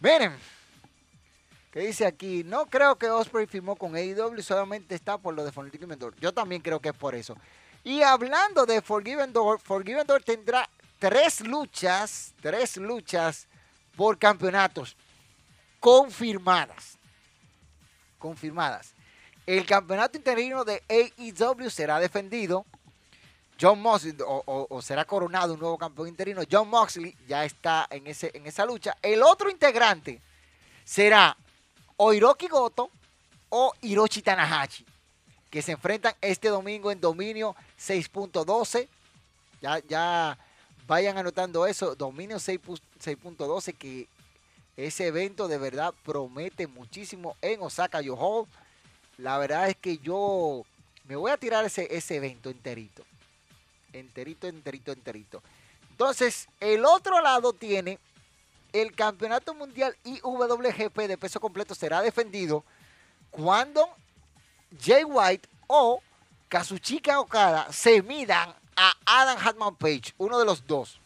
[0.00, 0.36] Miren,
[1.72, 5.50] que dice aquí, no creo que Osprey firmó con AEW, solamente está por lo de
[5.50, 6.14] Forgiven Door.
[6.20, 7.36] Yo también creo que es por eso.
[7.82, 10.68] Y hablando de Forgiven Door, Forgiven Door tendrá
[11.00, 13.48] tres luchas, tres luchas
[13.96, 14.96] por campeonatos
[15.80, 16.96] confirmadas.
[18.18, 18.94] Confirmadas.
[19.48, 22.66] El campeonato interino de AEW será defendido
[23.58, 28.30] John Moxley, o, será coronado un nuevo campeón interino, John Moxley ya está en, ese,
[28.34, 28.94] en esa lucha.
[29.00, 30.20] El otro integrante
[30.84, 31.34] será
[31.96, 32.12] o
[32.50, 32.90] Goto
[33.48, 34.84] o Hiroshi Tanahashi,
[35.48, 38.86] que se enfrentan este domingo en dominio 6.12.
[39.62, 40.38] Ya, ya
[40.86, 44.08] vayan anotando eso, dominio 6.12, que
[44.76, 48.46] ese evento de verdad promete muchísimo en Osaka Yoho.
[49.18, 50.64] La verdad es que yo
[51.06, 53.04] me voy a tirar ese, evento enterito.
[53.92, 55.42] Enterito, enterito, enterito.
[55.90, 57.98] Entonces, el otro lado tiene
[58.72, 62.62] el campeonato mundial IWGP de peso completo será defendido
[63.30, 63.88] cuando
[64.80, 66.00] Jay White o
[66.48, 71.00] Kazuchika Okada se midan a Adam Hatman Page, uno de los dos.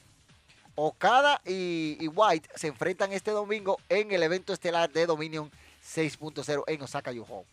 [0.75, 5.51] Okada y, White se enfrentan este domingo en el evento estelar de Dominion
[5.83, 7.45] 6.0 en Osaka Yoho.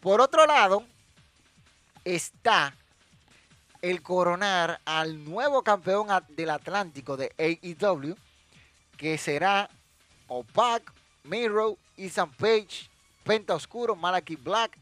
[0.00, 0.84] Por otro lado,
[2.04, 2.74] está
[3.82, 8.16] el coronar al nuevo campeón del Atlántico de AEW,
[8.96, 9.68] que será
[10.28, 10.92] Opac,
[11.24, 12.88] Miro, Ethan Page,
[13.24, 14.76] Penta Oscuro, Malaki Black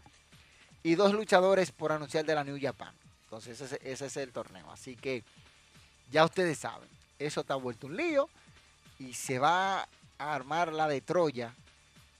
[0.82, 2.94] y dos luchadores por anunciar de la New Japan.
[3.24, 4.70] Entonces ese, ese es el torneo.
[4.70, 5.24] Así que
[6.10, 6.88] ya ustedes saben
[7.18, 8.28] eso está vuelto un lío
[8.98, 9.88] y se va
[10.18, 11.54] a armar la de Troya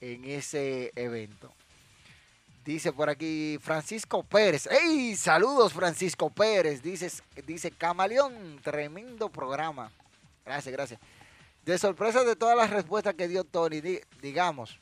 [0.01, 1.53] en ese evento.
[2.69, 4.67] Dice por aquí Francisco Pérez.
[4.67, 5.17] ¡Ey!
[5.17, 6.83] Saludos Francisco Pérez.
[6.83, 7.11] Dice,
[7.47, 9.91] dice Camaleón, tremendo programa.
[10.45, 11.01] Gracias, gracias.
[11.65, 13.81] De sorpresa de todas las respuestas que dio Tony,
[14.21, 14.79] digamos,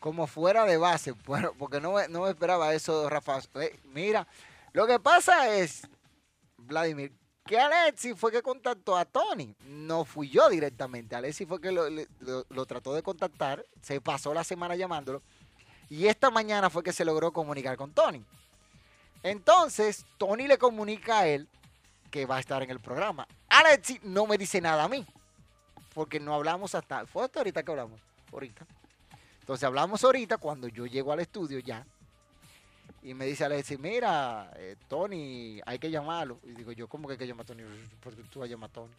[0.00, 1.14] como fuera de base,
[1.58, 3.40] porque no, no me esperaba eso, Rafa.
[3.84, 4.28] Mira,
[4.74, 5.88] lo que pasa es,
[6.58, 7.10] Vladimir,
[7.46, 9.54] que Alexi fue que contactó a Tony.
[9.66, 11.16] No fui yo directamente.
[11.16, 13.64] Alexi fue que lo, trató de contactar.
[13.80, 15.22] Se pasó la semana llamándolo.
[15.94, 18.20] Y esta mañana fue que se logró comunicar con Tony.
[19.22, 21.46] Entonces, Tony le comunica a él
[22.10, 23.28] que va a estar en el programa.
[23.48, 25.06] Alexi no me dice nada a mí.
[25.94, 27.06] Porque no hablamos hasta.
[27.06, 28.00] Fue hasta ahorita que hablamos.
[28.32, 28.66] Ahorita.
[29.38, 31.86] Entonces hablamos ahorita cuando yo llego al estudio ya
[33.00, 36.40] y me dice Alexis, mira, eh, Tony, hay que llamarlo.
[36.42, 37.62] Y digo yo, ¿cómo que hay que llamar a Tony?
[38.02, 38.92] Porque tú vas a llamar a Tony.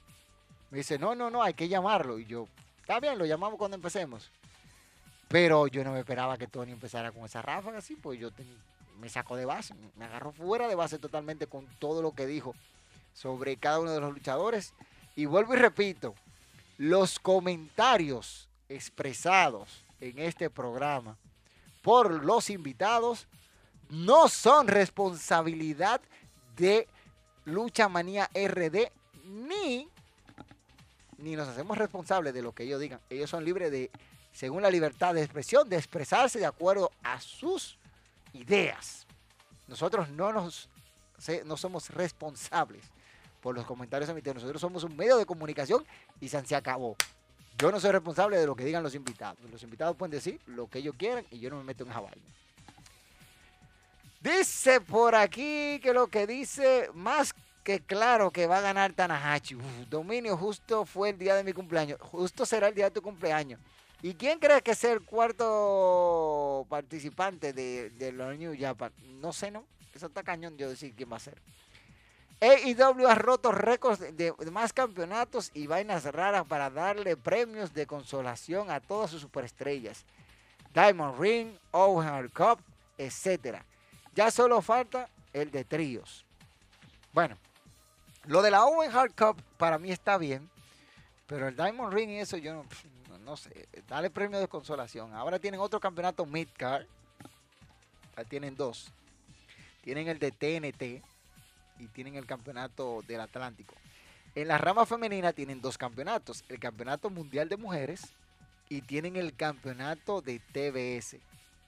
[0.71, 2.19] Me dice, no, no, no, hay que llamarlo.
[2.19, 2.47] Y yo,
[2.79, 4.31] está bien, lo llamamos cuando empecemos.
[5.27, 8.29] Pero yo no me esperaba que Tony empezara con esa ráfaga así, pues yo
[8.99, 12.55] me sacó de base, me agarró fuera de base totalmente con todo lo que dijo
[13.13, 14.73] sobre cada uno de los luchadores.
[15.15, 16.13] Y vuelvo y repito,
[16.77, 21.17] los comentarios expresados en este programa
[21.81, 23.27] por los invitados
[23.89, 26.01] no son responsabilidad
[26.55, 26.87] de
[27.45, 28.91] Lucha Manía RD
[29.25, 29.87] ni,
[31.17, 32.99] ni nos hacemos responsables de lo que ellos digan.
[33.09, 33.91] Ellos son libres de,
[34.35, 37.77] según la libertad de expresión, de expresarse de acuerdo a sus
[38.33, 39.07] ideas.
[39.65, 40.69] Nosotros no, nos,
[41.45, 42.83] no somos responsables
[43.41, 44.35] por los comentarios emitidos.
[44.35, 45.85] Nosotros somos un medio de comunicación
[46.19, 46.97] y se acabó.
[47.57, 49.39] Yo no soy responsable de lo que digan los invitados.
[49.49, 52.01] Los invitados pueden decir lo que ellos quieran y yo no me meto en esa
[52.01, 52.21] vaina.
[54.19, 57.33] Dice por aquí que lo que dice más
[57.63, 59.55] que claro que va a ganar Tanahashi.
[59.89, 62.01] dominio justo fue el día de mi cumpleaños.
[62.01, 63.61] Justo será el día de tu cumpleaños.
[64.05, 68.93] ¿Y quién cree que es el cuarto participante de, de los New Japan?
[69.19, 69.65] No sé, ¿no?
[69.95, 71.41] Eso está cañón yo decir quién va a ser.
[72.39, 78.69] AEW ha roto récords de, más campeonatos y vainas raras para darle premios de consolación
[78.69, 80.05] a todas sus superestrellas.
[80.71, 82.59] Diamond Ring, Owen Cup,
[82.99, 83.65] etcétera.
[84.13, 86.27] Ya solo falta el de tríos.
[87.11, 87.39] Bueno,
[88.25, 90.47] lo de la Owen Hard Cup para mí está bien,
[91.25, 92.65] pero el Diamond Ring y eso yo no,
[93.37, 93.67] sé.
[93.87, 95.13] Dale premio de consolación.
[95.13, 96.85] Ahora tienen otro campeonato Midcard.
[98.29, 98.91] tienen dos.
[99.81, 101.03] Tienen el de TNT
[101.79, 103.75] y tienen el campeonato del Atlántico.
[104.35, 106.43] En la rama femenina tienen dos campeonatos.
[106.49, 108.13] El campeonato mundial de mujeres
[108.69, 111.17] y tienen el campeonato de TBS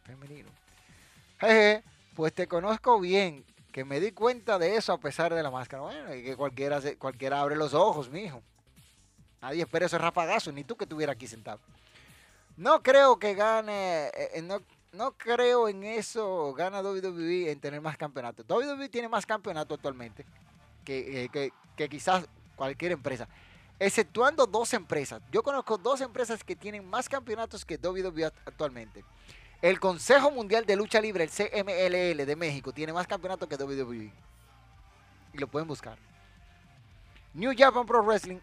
[0.03, 0.49] femenino.
[1.39, 1.83] Jeje,
[2.15, 5.83] pues te conozco bien, que me di cuenta de eso a pesar de la máscara.
[5.83, 8.41] Bueno, y que cualquiera, cualquiera abre los ojos, mijo.
[9.47, 11.61] Nadie espera ese rafagazo, ni tú que estuviera aquí sentado.
[12.57, 17.79] No creo que gane, eh, eh, no, no creo en eso, gana WWE en tener
[17.79, 18.45] más campeonatos.
[18.45, 20.25] WWE tiene más campeonatos actualmente
[20.83, 22.27] que, eh, que, que quizás
[22.57, 23.25] cualquier empresa
[23.79, 25.21] exceptuando dos empresas.
[25.31, 29.05] Yo conozco dos empresas que tienen más campeonatos que WWE actualmente.
[29.61, 34.11] El Consejo Mundial de Lucha Libre, el CMLL de México, tiene más campeonatos que WWE.
[35.31, 35.97] Y lo pueden buscar.
[37.33, 38.39] New Japan Pro Wrestling,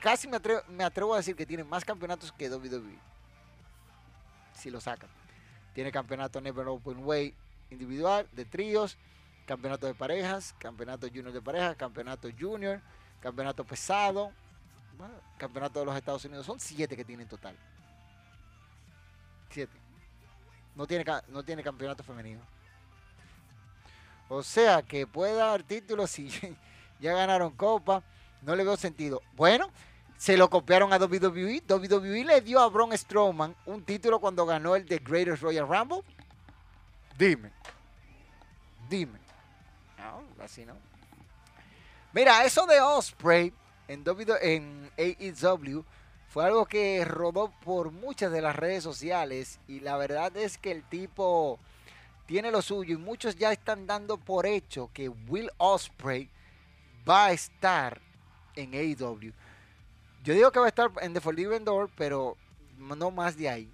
[0.00, 0.36] casi me
[0.84, 2.98] atrevo, a decir que tiene más campeonatos que WWE.
[4.54, 5.10] Si lo sacan.
[5.74, 7.34] Tiene campeonato Never Open Way
[7.70, 8.96] individual, de tríos.
[9.46, 12.80] campeonato de parejas, campeonato junior de parejas, campeonato junior,
[13.20, 14.32] campeonato pesado,
[14.98, 16.46] bueno, campeonato de los Estados Unidos.
[16.46, 17.56] Son siete que tienen total.
[19.50, 19.76] Siete.
[20.74, 22.40] No tiene, no tiene campeonato femenino.
[24.28, 26.28] O sea que puede dar títulos si
[27.00, 28.02] ya ganaron copa.
[28.46, 29.20] No le veo sentido.
[29.34, 29.68] Bueno,
[30.16, 31.64] se lo copiaron a WWE.
[31.68, 36.02] WWE le dio a Braun Strowman un título cuando ganó el The Greatest Royal Rumble.
[37.18, 37.50] Dime.
[38.88, 39.18] Dime.
[39.98, 40.74] No, así no.
[42.12, 43.52] Mira, eso de Osprey
[43.88, 44.04] en,
[44.40, 45.84] en AEW
[46.28, 50.70] fue algo que rodó por muchas de las redes sociales y la verdad es que
[50.70, 51.58] el tipo
[52.26, 56.30] tiene lo suyo y muchos ya están dando por hecho que Will Osprey
[57.08, 58.05] va a estar
[58.56, 59.32] en AEW.
[60.24, 62.36] Yo digo que va a estar en The Forbidden Door, pero
[62.78, 63.72] no más de ahí.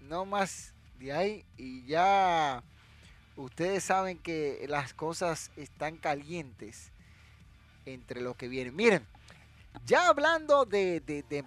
[0.00, 2.62] No más de ahí y ya
[3.36, 6.90] ustedes saben que las cosas están calientes
[7.84, 8.70] entre lo que viene.
[8.70, 9.06] Miren,
[9.84, 11.44] ya hablando de, de- de-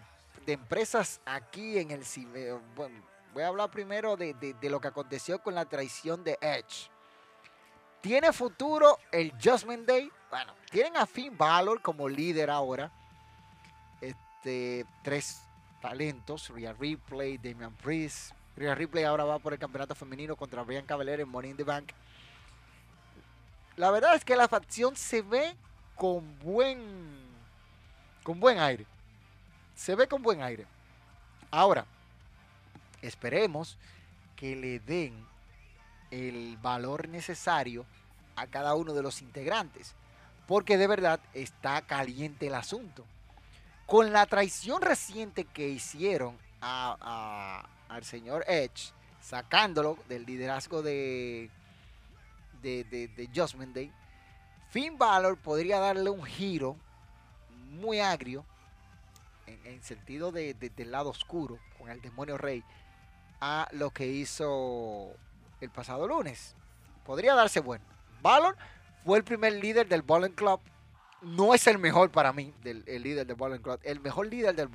[0.48, 2.96] empresas aquí en el cine, bueno,
[3.36, 6.90] voy a hablar primero de lo que aconteció con la traición de Edge.
[8.02, 10.12] ¿Tiene futuro el Judgment Day?
[10.30, 12.92] Bueno, tienen a Finn Balor como líder ahora.
[14.00, 15.42] Este, tres
[15.82, 18.34] talentos, Rhea Ripley, Damian Priest.
[18.56, 21.64] Rhea Ripley ahora va por el campeonato femenino contra Bianca Belair en Money in the
[21.64, 21.92] Bank.
[23.76, 25.56] La verdad es que la facción se ve
[25.96, 27.28] con buen
[28.24, 28.86] con buen aire.
[29.76, 30.68] Se ve con buen aire.
[31.50, 31.86] Ahora,
[33.02, 33.78] esperemos
[34.36, 35.26] que le den
[36.12, 37.86] el valor necesario
[38.36, 39.96] a cada uno de los integrantes.
[40.50, 43.06] Porque de verdad está caliente el asunto.
[43.86, 48.92] Con la traición reciente que hicieron al señor Edge,
[49.22, 51.52] sacándolo del liderazgo de,
[52.64, 53.94] de, de, de Judgment Day,
[54.72, 56.76] Finn Balor podría darle un giro
[57.70, 58.44] muy agrio,
[59.46, 62.64] en, en sentido de, de- del lado oscuro, con el demonio rey,
[63.40, 65.12] a lo que hizo
[65.62, 66.56] el pasado lunes.
[67.06, 67.86] Podría darse bueno.
[68.24, 68.58] Balor
[69.06, 70.60] fue el primer líder del Bowling Club.
[71.22, 73.80] No es el mejor para mí, del, el líder del Bowling Club.
[73.84, 74.68] El mejor líder del,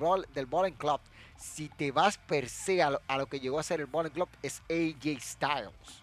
[0.47, 1.01] Bowling Club,
[1.39, 4.61] si te vas per se a lo, que llegó a ser el Bowling Club, es
[4.69, 6.03] AJ Styles.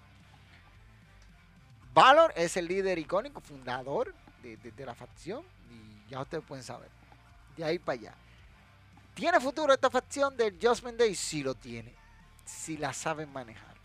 [1.93, 5.43] Valor es el líder icónico, fundador de, de- de la facción.
[5.69, 6.89] Y ya ustedes pueden saber.
[7.57, 8.13] De ahí para allá.
[9.13, 11.13] ¿Tiene futuro esta facción del Judgment Day?
[11.15, 11.93] Sí lo tiene.
[12.45, 13.75] Si la saben manejar.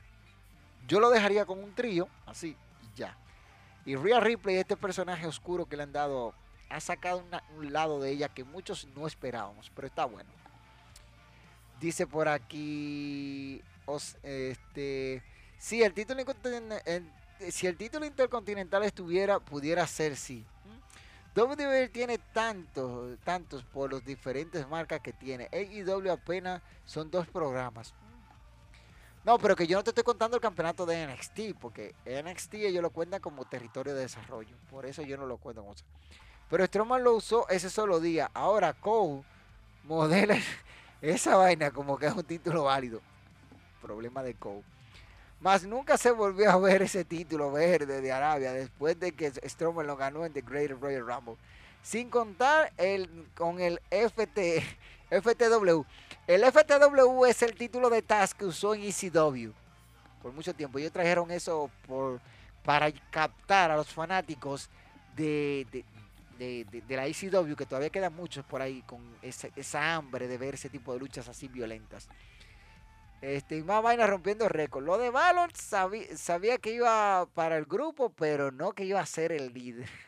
[0.87, 3.16] Yo lo dejaría con un trío, así, y ya.
[3.87, 6.34] Y Rhea Ripley, este personaje oscuro que le han dado,
[6.68, 7.22] ha sacado
[7.57, 10.28] un lado de ella que muchos no esperábamos, pero está bueno.
[11.80, 15.22] Dice por aquí, os- este,
[15.59, 20.45] si el título incontin- el- si el título intercontinental estuviera, pudiera ser sí.
[21.34, 25.49] WWE tiene tantos, tantos por las diferentes marcas que tiene.
[25.53, 27.93] AEW apenas son dos programas.
[29.27, 32.81] No, pero que yo no te estoy contando el campeonato de NXT, porque NXT ellos
[32.81, 34.55] lo cuentan como territorio de desarrollo.
[34.70, 35.66] Por eso yo no lo cuento.
[36.49, 38.31] Pero Strowman lo usó ese solo día.
[38.33, 39.24] Ahora Cole
[39.83, 40.37] modela
[41.03, 43.01] esa vaina como que es un título válido.
[43.83, 44.62] Problema de Cole.
[45.41, 49.89] Más nunca se volvió a ver ese título verde de Arabia después de que Strowman
[49.89, 51.35] lo ganó en The Great Royal Rumble.
[51.83, 54.62] Sin contar el, con el FT,
[55.11, 55.85] FTW.
[56.27, 59.53] El FTW es el título de Taz que usó en ECW
[60.20, 60.79] por mucho tiempo.
[60.79, 62.20] Ellos trajeron eso por,
[62.64, 64.68] para captar a los fanáticos
[65.14, 65.66] de,
[66.39, 70.37] de, de- la ECW, que todavía quedan muchos por ahí con esa, esa hambre de
[70.37, 72.09] ver ese tipo de luchas así violentas.
[73.22, 74.85] Este, y más vaina rompiendo récord.
[74.85, 79.07] Lo de Valor sabía, sabía que iba para el grupo, pero no que iba a
[79.07, 79.89] ser el líder.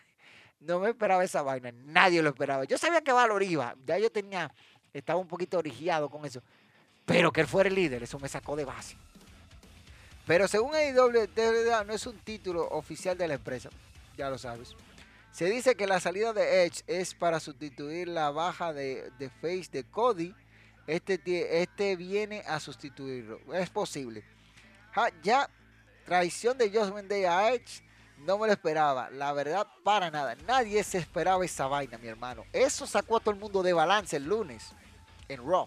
[0.60, 2.64] No me esperaba esa vaina, nadie lo esperaba.
[2.64, 4.52] Yo sabía que Valor iba, ya yo tenía,
[4.98, 6.42] estaba un poquito origiado con eso.
[7.04, 8.96] Pero que él fuera el líder, eso me sacó de base.
[10.26, 11.26] Pero según AEW,
[11.86, 13.70] no es un título oficial de la empresa,
[14.16, 14.76] ya lo sabes.
[15.32, 19.68] Se dice que la salida de Edge es para sustituir la baja de, de Face
[19.72, 20.34] de Cody.
[20.86, 23.40] Este, este viene a sustituirlo.
[23.54, 24.22] Es posible.
[24.92, 25.48] Ja, ya,
[26.04, 27.82] traición de Judgment Day a Edge,
[28.18, 29.08] no me lo esperaba.
[29.10, 30.34] La verdad, para nada.
[30.46, 32.44] Nadie se esperaba esa vaina, mi hermano.
[32.52, 34.74] Eso sacó a todo el mundo de balance el lunes
[35.28, 35.66] en Raw.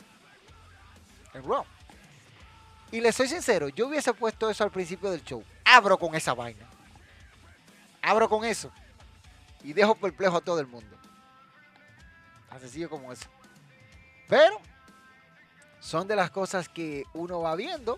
[1.34, 1.66] En Raw.
[2.92, 5.44] Y les soy sincero, yo hubiese puesto eso al principio del show.
[5.64, 6.66] Abro con esa vaina.
[8.02, 8.72] Abro con eso.
[9.64, 10.98] Y dejo perplejo a todo el mundo.
[12.50, 13.30] Tan sencillo como eso.
[14.28, 14.60] Pero
[15.80, 17.98] son de las cosas que uno va viendo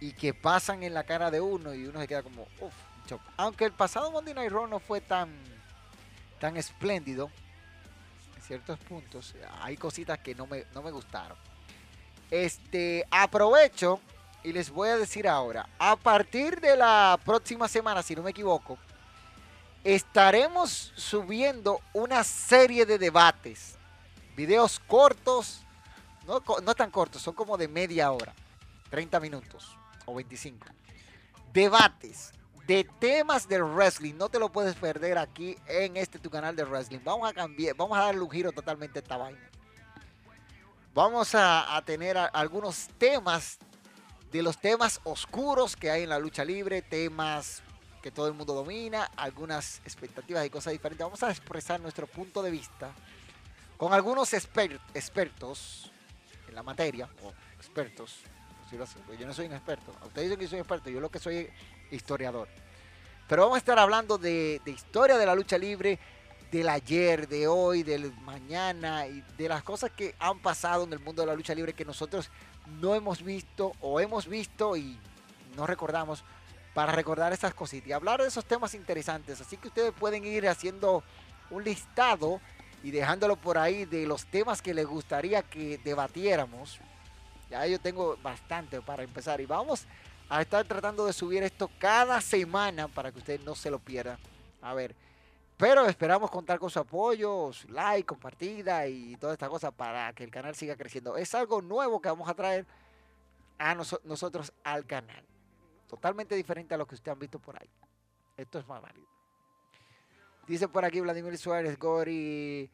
[0.00, 2.74] y que pasan en la cara de uno y uno se queda como, uff.
[3.38, 5.30] Aunque el pasado Monday Night Raw no fue tan,
[6.40, 7.30] tan espléndido
[8.48, 11.36] ciertos puntos, hay cositas que no me, no me gustaron.
[12.30, 14.00] Este, aprovecho
[14.42, 18.30] y les voy a decir ahora, a partir de la próxima semana, si no me
[18.30, 18.78] equivoco,
[19.84, 23.76] estaremos subiendo una serie de debates,
[24.34, 25.60] videos cortos,
[26.26, 28.34] no, no tan cortos, son como de media hora,
[28.88, 29.76] 30 minutos
[30.06, 30.66] o 25.
[31.52, 32.32] Debates
[32.68, 36.64] de temas de wrestling, no te lo puedes perder aquí en este tu canal de
[36.64, 36.98] wrestling.
[37.02, 39.40] Vamos a cambiar, vamos a darle un giro totalmente a esta vaina.
[40.92, 43.58] Vamos a, tener algunos temas
[44.30, 47.62] de los temas oscuros que hay en la lucha libre, temas
[48.02, 51.02] que todo el mundo domina, algunas expectativas y cosas diferentes.
[51.02, 52.92] Vamos a expresar nuestro punto de vista
[53.78, 55.90] con algunos exper- expertos
[56.46, 58.18] en la materia, o expertos,
[59.18, 59.94] yo no soy un experto.
[60.04, 61.48] Ustedes dicen que soy experto, yo lo que soy
[61.90, 62.48] historiador.
[63.28, 65.98] Pero vamos a estar hablando de, historia de la lucha libre,
[66.50, 70.98] del ayer, de hoy, del mañana y de las cosas que han pasado en el
[70.98, 72.30] mundo de la lucha libre que nosotros
[72.80, 74.98] no hemos visto o hemos visto y
[75.56, 76.24] no recordamos
[76.72, 79.40] para recordar esas cositas y hablar de esos temas interesantes.
[79.42, 81.02] Así que ustedes pueden ir haciendo
[81.50, 82.40] un listado
[82.82, 86.78] y dejándolo por ahí de los temas que les gustaría que debatiéramos.
[87.50, 89.86] Ya yo tengo bastante para empezar y vamos
[90.42, 94.18] estar tratando de subir esto cada semana para que ustedes no se lo pierdan.
[94.60, 94.94] A ver,
[95.56, 100.24] pero esperamos contar con su apoyo, su like, compartida y toda esta cosa para que
[100.24, 101.16] el canal siga creciendo.
[101.16, 102.66] Es algo nuevo que vamos a traer
[103.58, 105.24] a noso- nosotros al canal.
[105.88, 107.68] Totalmente diferente a lo que ustedes han visto por ahí.
[108.36, 109.06] Esto es más válido.
[110.46, 112.70] Dice por aquí Vladimir Suárez, Gori.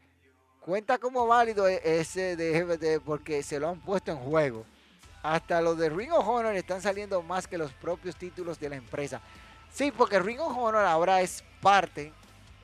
[0.61, 4.65] Cuenta como válido e- ese de GBT porque se lo han puesto en juego.
[5.25, 8.77] Hasta los de Ring of Honor están saliendo más que los propios títulos de la
[8.77, 9.23] empresa.
[9.73, 12.13] Sí, porque Ring of Honor ahora es parte,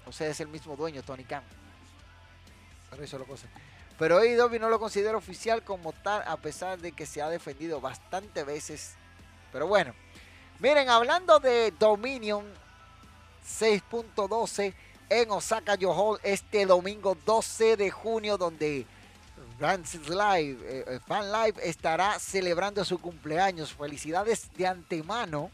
[0.05, 1.43] o sea, es el mismo dueño, Tony Khan.
[2.91, 3.47] Pero eso lo cosa.
[3.99, 7.81] Pero AEW no lo considera oficial como tal, a pesar de que se ha defendido
[7.81, 8.93] bastante veces.
[9.53, 9.95] Pero bueno,
[10.59, 12.45] miren, hablando de Dominion
[13.43, 14.75] 6.12
[15.09, 18.87] en Osaka Yohol este domingo 12 de junio, donde
[19.61, 23.75] Francis Live, eh, eh, Fan Live estará celebrando su cumpleaños.
[23.75, 25.51] Felicidades de antemano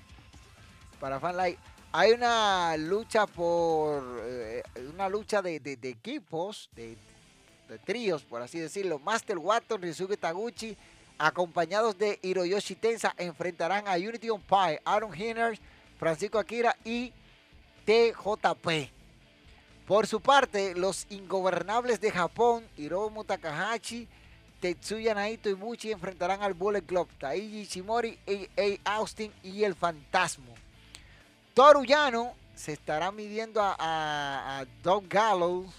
[1.01, 1.59] para Fan Live.
[1.91, 4.63] Hay una lucha por eh,
[4.95, 6.97] una lucha de, de- equipos, de,
[7.85, 9.01] tríos, por así decirlo.
[9.01, 10.77] Master Watton, Ryusuke Taguchi,
[11.19, 15.59] acompañados de Hiroyoshi Tensa, enfrentarán a Unity on Pie, Aaron Hinner,
[15.99, 17.13] Francisco Akira y
[17.85, 18.96] TJP.
[19.87, 24.09] Por su parte, los ingobernables de Japón, Hiromu Takahashi,
[24.61, 28.97] Tetsuya Naito y Muchi enfrentarán al Bullet Club, Taiji Ishimori, A.A.
[28.97, 30.47] Austin y el Fantasma.
[31.55, 35.73] Toru Yano se estará midiendo a, a, a Doug Gallows.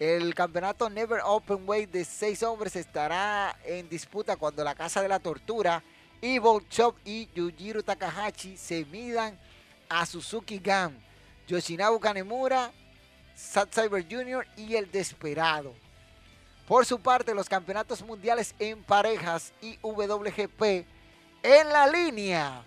[0.00, 5.08] El campeonato Never Open Weight de seis hombres estará en disputa cuando la Casa de
[5.08, 5.84] la Tortura,
[6.20, 9.38] Evil Chop y Yujiro Takahashi se midan
[9.88, 10.98] a Suzuki Gun,
[11.46, 12.72] Yoshinabu Kanemura,
[13.40, 14.46] Zack Cyber Jr.
[14.56, 15.74] y El Desperado.
[16.68, 20.62] Por su parte, los campeonatos mundiales en parejas y WGP
[21.42, 22.62] en la línea.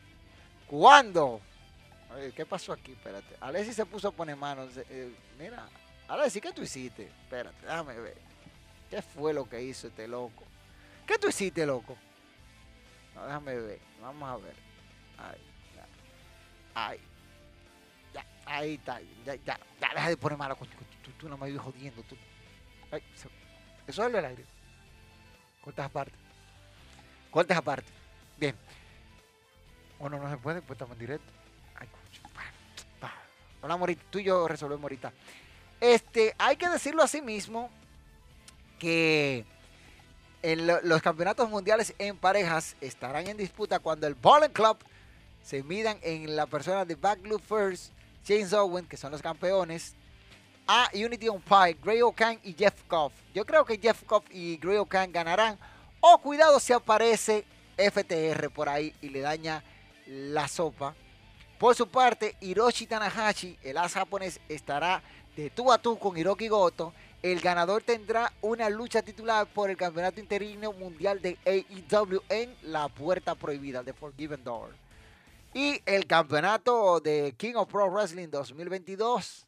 [0.68, 1.40] ¿Cuándo?
[2.36, 2.92] ¿Qué pasó aquí?
[2.92, 3.36] Espérate.
[3.40, 4.76] Alexis se puso a poner manos.
[4.78, 5.68] eh, eh, mira,
[6.08, 7.04] Alexis, ¿qué tú hiciste?
[7.24, 8.18] Espérate, déjame ver.
[8.90, 10.44] ¿Qué fue lo que hizo este loco?
[11.08, 11.96] ¿Qué tú hiciste, loco?
[13.16, 13.80] No, déjame ver.
[14.02, 14.56] Vamos a ver.
[15.18, 15.40] Ahí,
[16.76, 17.13] ya.
[18.46, 18.76] Ahí.
[18.76, 19.00] Está.
[19.26, 20.56] Ya, ya, ya, deja de poner malo.
[20.56, 22.02] coño, coño, Tú, no me vives jodiendo.
[22.04, 22.18] Tú.
[23.88, 24.46] Eso es el aire.
[25.62, 26.16] Cortas aparte.
[27.32, 27.92] Cortas aparte.
[28.38, 28.56] Bien.
[30.00, 31.32] O no, se puede, pues estamos en directo.
[33.62, 34.04] Hablamos ahorita.
[34.10, 35.14] Tú y yo resolvemos ahorita.
[35.80, 37.70] Este, hay que decirlo así mismo
[38.78, 39.46] que
[40.44, 44.78] los campeonatos mundiales en parejas estarán en disputa cuando el Bowling Club
[45.42, 47.94] se midan en la persona de Backloop First,
[48.26, 49.96] James Owen, que son los campeones,
[50.68, 53.12] a Unity on Pie, Gray O'Kan y Jeff Koff.
[53.34, 55.58] Yo creo que Jeff Koff y Gray O'Kan ganarán.
[56.00, 57.46] O cuidado si aparece
[57.78, 59.64] FTR por ahí y le daña
[60.08, 60.96] la sopa.
[61.58, 65.02] Por su parte, Hiroshi Tanahashi, el as japonés, estará
[65.36, 66.94] de tú a tú con Hiroki Goto.
[67.22, 72.90] El ganador tendrá una lucha titular por el campeonato interino mundial de AEW en la
[72.90, 74.83] puerta prohibida de Forgiven Door.
[75.54, 79.48] Y el campeonato de King of Pro Wrestling 2022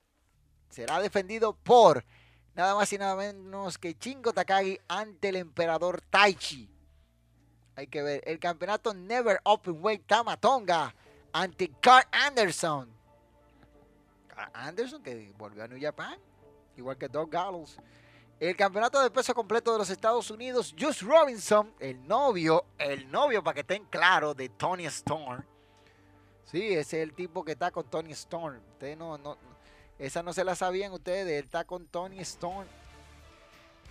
[0.70, 2.06] será defendido por
[2.54, 6.70] nada más y nada menos que Chingo Takagi ante el emperador Taichi.
[7.76, 10.94] Hay que ver el campeonato Never Open Weight Tamatonga
[11.34, 12.88] ante Carl Anderson.
[14.28, 16.20] Carl Anderson que volvió a New Japan,
[16.78, 17.78] igual que Doug Gallows.
[18.40, 23.44] El campeonato de peso completo de los Estados Unidos, Just Robinson, el novio, el novio
[23.44, 25.44] para que estén claros de Tony Storm.
[26.46, 28.60] Sí, ese es el tipo que está con Tony Storm.
[28.74, 29.38] Ustedes no, no,
[29.98, 32.68] esa no se la sabían ustedes, él está con Tony Storm.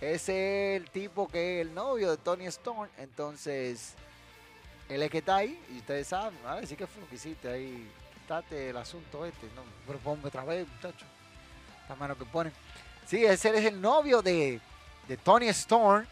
[0.01, 2.89] Ese es el tipo que es el novio de Tony Storm.
[2.97, 3.93] Entonces,
[4.89, 6.67] él es que está ahí y ustedes saben, ¿vale?
[6.67, 7.91] Sí que fue que ahí.
[8.13, 9.45] Quítate el asunto este.
[9.55, 11.05] No, pero ponme otra vez, muchacho.
[11.87, 12.53] La mano que ponen.
[13.05, 14.59] Sí, ese es el novio de,
[15.07, 16.05] de Tony Storm.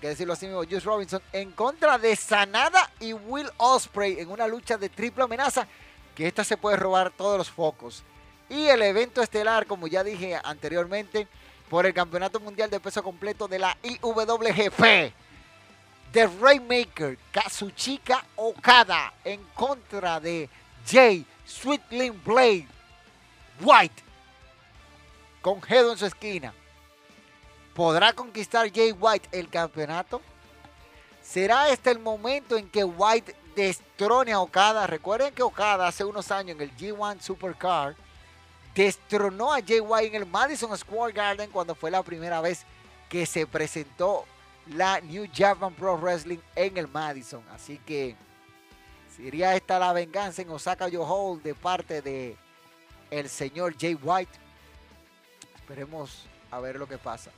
[0.00, 4.46] Que decirlo así mismo, Juice Robinson, en contra de Sanada y Will Osprey en una
[4.46, 5.66] lucha de triple amenaza.
[6.14, 8.04] Que esta se puede robar todos los focos.
[8.48, 11.26] Y el evento estelar, como ya dije anteriormente,
[11.68, 15.12] por el Campeonato Mundial de Peso Completo de la IWGP.
[16.12, 20.48] The Rainmaker, Kazuchika Okada, en contra de
[20.86, 22.66] Jay Sweetling Blade
[23.60, 24.02] White,
[25.42, 26.54] con Gedo en su esquina.
[27.78, 30.20] ¿Podrá conquistar Jay White el campeonato?
[31.22, 34.84] ¿Será este el momento en que White destrone a Okada?
[34.88, 37.94] Recuerden que Okada hace unos años en el G1 Supercar
[38.74, 42.64] destronó a Jay White en el Madison Square Garden cuando fue la primera vez
[43.08, 44.24] que se presentó
[44.66, 47.44] la New Japan Pro Wrestling en el Madison.
[47.54, 48.16] Así que
[49.16, 52.36] sería esta la venganza en Osaka Yohol de parte de
[53.12, 54.32] el señor Jay White.
[55.54, 57.30] Esperemos a ver lo que pasa.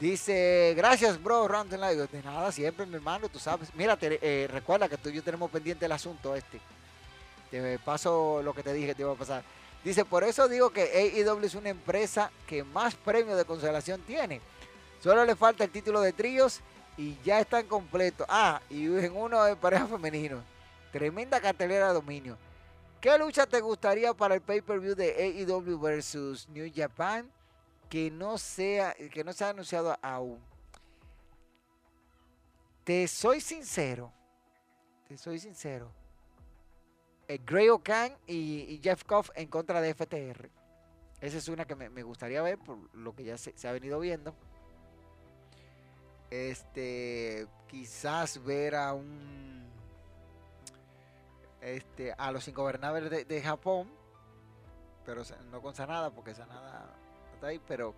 [0.00, 3.74] Dice, gracias, bro, Random De nada, siempre, mi hermano, tú sabes.
[3.74, 6.60] Mira, eh, recuerda que tú y yo tenemos pendiente el asunto este.
[7.50, 9.42] Te paso lo que te dije te iba a pasar.
[9.82, 14.40] Dice, por eso digo que AEW es una empresa que más premios de consolación tiene.
[15.02, 16.60] Solo le falta el título de tríos
[16.96, 18.26] y ya están completos.
[18.30, 20.42] Ah, y en uno de pareja femenino.
[20.92, 22.36] Tremenda cartelera de dominio.
[23.00, 27.28] ¿Qué lucha te gustaría para el pay-per-view de AEW versus New Japan
[27.88, 30.40] que no sea que no se ha anunciado aún?
[32.84, 34.12] Te soy sincero.
[35.08, 35.90] Te soy sincero.
[37.26, 40.48] El Gray O'Kan y, Jeff Koff en contra de FTR.
[41.20, 44.34] Esa es una que me, gustaría ver por lo que ya se, ha venido viendo.
[46.30, 49.66] Este, quizás ver a un,
[51.60, 53.90] este, a los ingobernables de, Japón,
[55.04, 56.94] pero no con Sanada, porque Sanada
[57.66, 57.94] pero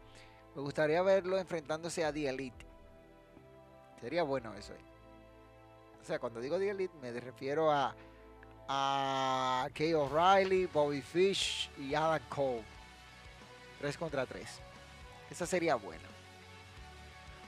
[0.55, 2.67] me gustaría verlo enfrentándose a The Elite.
[4.01, 4.73] Sería bueno eso.
[6.03, 7.95] O sea, cuando digo The Elite me refiero a
[8.73, 12.63] a Kay O'Reilly, Bobby Fish y Adam Cole.
[13.81, 14.47] 3 contra 3.
[15.29, 16.05] Esa sería buena.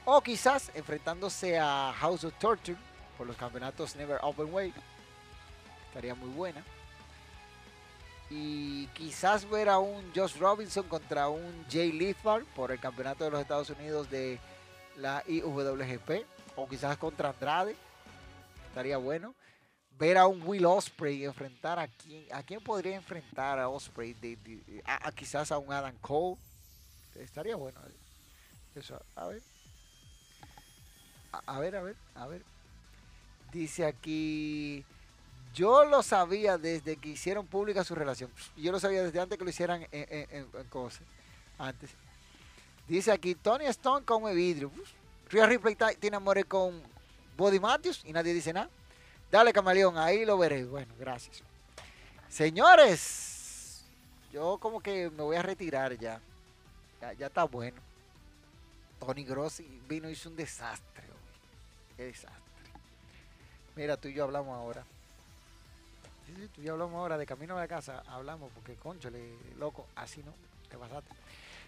[0.05, 2.77] O quizás enfrentándose a House of Torture
[3.17, 4.75] por los campeonatos Never Open Weight.
[5.89, 6.65] Estaría muy buena.
[8.35, 13.31] Y quizás ver a un Josh Robinson contra un Jay Lethal por el campeonato de
[13.31, 14.41] los Estados Unidos de
[14.97, 16.25] la IWGP.
[16.57, 17.77] O quizás contra Andrade.
[18.69, 19.35] Estaría bueno
[19.99, 24.17] ver a un Will Osprey enfrentar a quién, a quién podría enfrentar a Osprey,
[24.85, 26.39] a, quizás a un Adam Cole.
[27.15, 27.81] Estaría bueno
[28.75, 29.01] eso.
[29.15, 29.43] A ver.
[31.47, 32.43] A, ver, a ver, a ver.
[33.53, 34.85] Dice aquí,
[35.55, 38.31] yo lo sabía desde que hicieron pública su relación.
[38.57, 41.03] Yo lo sabía desde antes que lo hicieran en, cosas.
[41.59, 41.91] Antes.
[42.89, 44.71] Dice aquí, Tony Stone come vidrio.
[45.31, 46.83] Rhea Ripley tiene amores con
[47.37, 48.69] Body Matthews y nadie dice nada.
[49.31, 50.65] Dale, camaleón, ahí lo veré.
[50.65, 51.43] Bueno, gracias.
[52.29, 53.85] Señores,
[54.33, 56.21] yo como que me voy a retirar ya.
[57.19, 57.81] Ya, está bueno.
[59.01, 61.05] Tony Grossi vino y hizo un desastre.
[61.97, 62.41] Qué desastre.
[63.75, 64.85] Mira, tú y yo hablamos ahora.
[66.35, 68.03] Sí, sí, tú y yo hablamos ahora de camino a la casa.
[68.07, 70.33] Hablamos porque, conchale, loco, así no.
[70.71, 71.11] Te pasaste.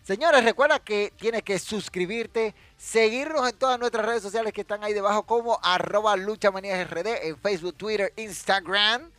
[0.02, 4.92] Señores, recuerda que tienes que suscribirte, seguirnos en todas nuestras redes sociales que están ahí
[4.92, 9.10] debajo como arroba luchamaníasrd en Facebook, Twitter, Instagram,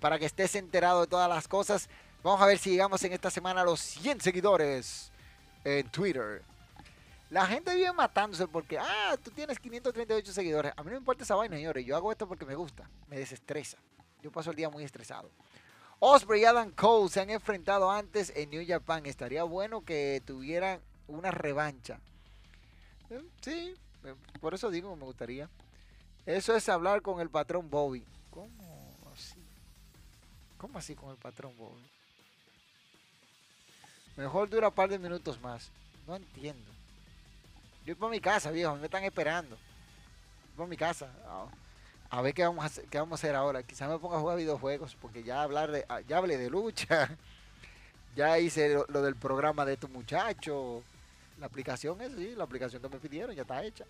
[0.00, 1.88] para que estés enterado de todas las cosas.
[2.22, 5.12] Vamos a ver si llegamos en esta semana a los 100 seguidores
[5.64, 6.42] en Twitter.
[7.30, 10.72] La gente vive matándose porque, ah, tú tienes 538 seguidores.
[10.76, 11.84] A mí no me importa esa vaina, señores.
[11.84, 13.78] Yo hago esto porque me gusta, me desestresa.
[14.26, 15.30] Yo paso el día muy estresado.
[16.00, 19.06] Osprey y Adam Cole se han enfrentado antes en New Japan.
[19.06, 22.00] Estaría bueno que tuvieran una revancha.
[23.08, 25.48] Eh, sí, eh, por eso digo que me gustaría.
[26.26, 28.02] Eso es hablar con el patrón Bobby.
[28.32, 29.38] ¿Cómo así?
[30.58, 31.88] ¿Cómo así con el patrón Bobby?
[34.16, 35.70] Mejor dura un par de minutos más.
[36.04, 36.72] No entiendo.
[37.84, 38.74] Yo voy para mi casa, viejo.
[38.74, 39.56] Me están esperando.
[40.56, 41.12] Voy para mi casa.
[41.28, 41.46] Ah.
[42.10, 43.62] A ver qué vamos a hacer, qué vamos a hacer ahora.
[43.62, 47.16] Quizás me ponga a jugar videojuegos porque ya hablar de, ah, ya hablé de lucha.
[48.14, 50.82] Ya hice lo, del programa de estos muchachos.
[51.38, 53.84] La aplicación es sí, la aplicación que me pidieron ya está hecha.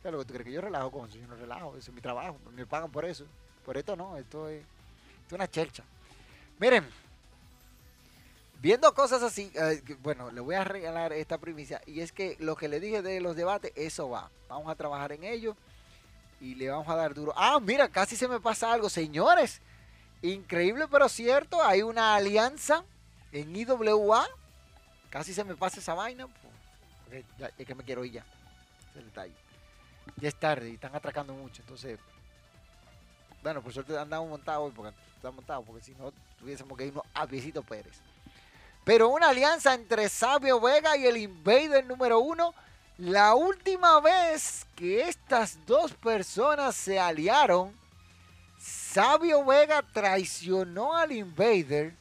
[0.00, 1.18] ¿Qué es lo que tú crees que yo relajo con eso?
[1.18, 3.26] Yo no relajo, eso es mi trabajo, me pagan por eso.
[3.66, 4.62] Por esto no, esto es,
[5.26, 5.84] es una chelcha.
[6.58, 6.88] Miren,
[8.62, 12.56] viendo cosas así, eh, bueno, le voy a regalar esta primicia y es que lo
[12.56, 14.30] que le dije de los debates, eso va.
[14.48, 15.54] Vamos a trabajar en ello
[16.40, 17.32] y le vamos a dar duro.
[17.36, 19.60] Ah, mira, casi se me pasa algo, señores.
[20.22, 22.84] Increíble pero cierto, hay una alianza
[23.32, 24.26] en IWA.
[25.10, 26.26] Casi se me pasa esa vaina.
[27.58, 28.26] es que me quiero ir ya.
[28.90, 29.34] Ese detalle.
[30.16, 31.62] Ya es tarde y están atracando mucho.
[31.62, 31.98] Entonces,
[33.42, 37.04] bueno, por suerte andamos montados hoy porque estamos montados, porque si no tuviésemos que irnos
[37.14, 37.96] a Visito Pérez.
[38.84, 42.54] Pero una alianza entre Sabio Vega y el Invader número uno.
[42.98, 47.74] La última vez que estas dos personas se aliaron,
[48.58, 51.94] Sabio Vega traicionó al Invader.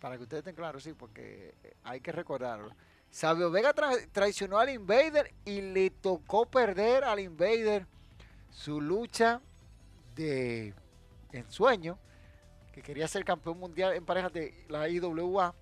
[0.00, 2.72] Para que ustedes estén claros, sí, porque hay que recordarlo.
[3.10, 7.86] Sabio Vega tra- traicionó al Invader y le tocó perder al Invader
[8.50, 9.40] su lucha
[10.16, 10.72] de
[11.32, 11.98] ensueño,
[12.72, 15.54] que quería ser campeón mundial en parejas de la IWA.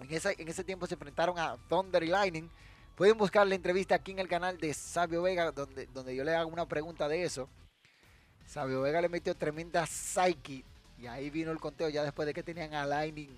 [0.00, 2.50] En, esa, en ese tiempo se enfrentaron a Thunder y Lightning.
[2.96, 6.34] Pueden buscar la entrevista aquí en el canal de Sabio Vega, donde, donde yo le
[6.34, 7.48] hago una pregunta de eso.
[8.46, 10.64] Sabio Vega le metió tremenda psyche
[10.98, 13.30] y ahí vino el conteo ya después de que tenían a Lightning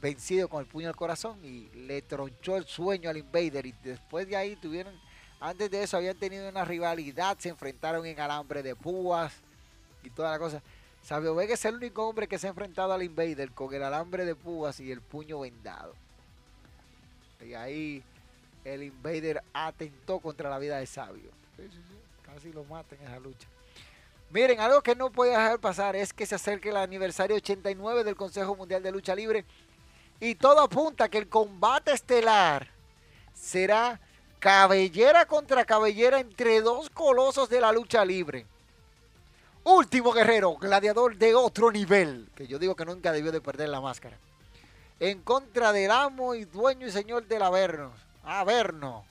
[0.00, 4.28] vencido con el puño al corazón y le tronchó el sueño al Invader y después
[4.28, 4.92] de ahí tuvieron,
[5.40, 9.32] antes de eso habían tenido una rivalidad, se enfrentaron en alambre de púas
[10.02, 10.60] y toda la cosa.
[11.02, 14.24] Sabio Vega es el único hombre que se ha enfrentado al Invader con el alambre
[14.24, 15.94] de púas y el puño vendado.
[17.40, 18.02] Y ahí
[18.64, 21.30] el Invader atentó contra la vida de Sabio.
[21.56, 23.48] Sí, sí, sí, Casi lo mata en esa lucha.
[24.30, 28.16] Miren, algo que no puede dejar pasar es que se acerque el aniversario 89 del
[28.16, 29.44] Consejo Mundial de Lucha Libre
[30.20, 32.68] y todo apunta que el combate estelar
[33.34, 34.00] será
[34.38, 38.46] cabellera contra cabellera entre dos colosos de la lucha libre.
[39.64, 43.80] Último guerrero, gladiador de otro nivel, que yo digo que nunca debió de perder la
[43.80, 44.18] máscara.
[44.98, 47.92] En contra del amo y dueño y señor del Averno.
[48.24, 49.04] Averno.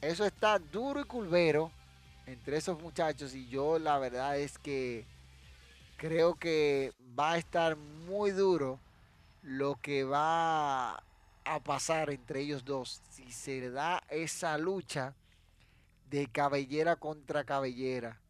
[0.00, 1.72] Eso está duro y culvero
[2.26, 5.04] entre esos muchachos y yo la verdad es que
[5.96, 8.78] creo que va a estar muy duro
[9.42, 10.92] lo que va
[11.44, 15.14] a pasar entre ellos dos si se da esa lucha
[16.08, 18.21] de cabellera contra cabellera.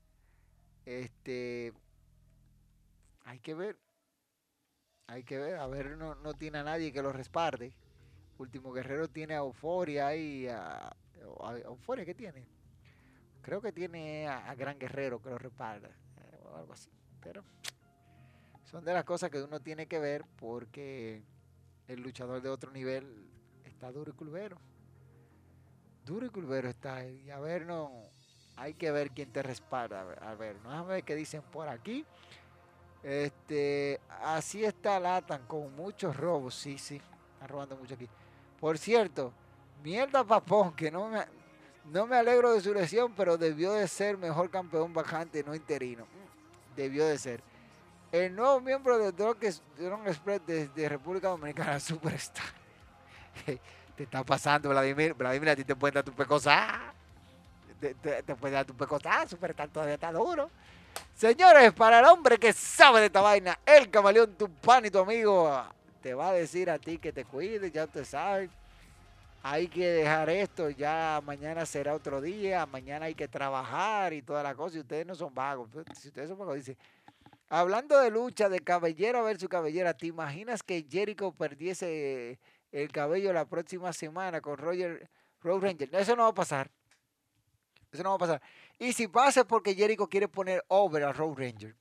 [0.85, 1.73] Este
[3.25, 3.79] hay que ver.
[5.07, 7.75] Hay que ver, a ver, no, no tiene a nadie que lo respalde.
[8.39, 10.91] Último Guerrero tiene a Euforia y a,
[11.65, 12.47] Euforia ¿qué tiene?
[13.43, 16.91] Creo que tiene a, a Gran Guerrero que lo respalda eh, o algo así.
[17.21, 17.45] Pero
[18.65, 21.23] son de las cosas que uno tiene que ver porque
[21.89, 23.31] el luchador de otro nivel
[23.65, 24.59] está duro y culvero.
[26.05, 27.07] Duro y culvero está.
[27.07, 28.11] Y a ver, no.
[28.57, 30.01] Hay que ver quién te respalda.
[30.01, 32.05] A ver, a ver, no déjame ver qué dicen por aquí.
[33.03, 36.55] Este, así está Latan con muchos robos.
[36.55, 37.01] Sí, sí,
[37.35, 38.09] está robando mucho aquí.
[38.61, 39.33] Por cierto,
[39.83, 41.25] mierda Papón, que no me,
[41.87, 46.05] no me alegro de su lesión, pero debió de ser mejor campeón vacante, no interino.
[46.05, 47.43] Mm, Debió de ser.
[48.13, 52.45] El nuevo miembro de Drone Express desde República Dominicana, Superstar.
[53.97, 55.15] te está pasando, Vladimir.
[55.15, 56.95] Vladimir, a ti te puede dar tu pecosa.
[57.83, 59.27] Te, te, te puede dar tu pecosa.
[59.27, 60.49] Superstar todavía está duro.
[61.15, 65.01] Señores, para el hombre que sabe de esta vaina, el camaleón, tu pan y tu
[65.01, 65.53] amigo,
[66.01, 68.51] te va a decir a ti que te cuides, ya usted sabe.
[69.43, 74.45] Hay que dejar esto, ya mañana será otro día, mañana hay que trabajar y toda
[74.45, 75.69] la cosa, y ustedes no son vagos.
[75.73, 76.77] Pues, Si ustedes son vagos, dice,
[77.49, 82.39] hablando de lucha de cabellera versus cabellera, ¿te imaginas que Jericho perdiese
[82.71, 85.11] el cabello la próxima semana con Roger
[85.41, 85.91] Road Ranger?
[85.91, 86.71] No, Eso no va a pasar.
[87.93, 88.43] Eso no va a pasar.
[88.79, 91.77] Y si pasa es porque Jericho quiere poner over a Road Ranger.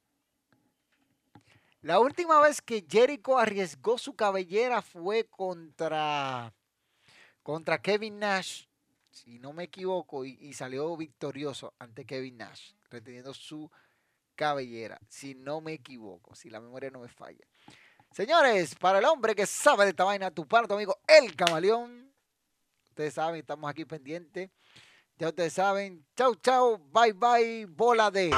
[1.81, 6.53] La última vez que Jericho arriesgó su cabellera fue contra,
[7.41, 8.65] contra Kevin Nash,
[9.09, 13.71] si no me equivoco, y, y salió victorioso ante Kevin Nash, reteniendo su
[14.35, 17.45] cabellera, si no me equivoco, si la memoria no me falla.
[18.11, 22.13] Señores, para el hombre que sabe de esta vaina, tu par, tu amigo, el camaleón.
[22.89, 24.51] Ustedes saben, estamos aquí pendientes.
[25.22, 26.03] Ya ustedes saben.
[26.18, 26.80] Chau, chau.
[26.91, 27.68] Bye, bye.
[27.68, 28.31] Bola de.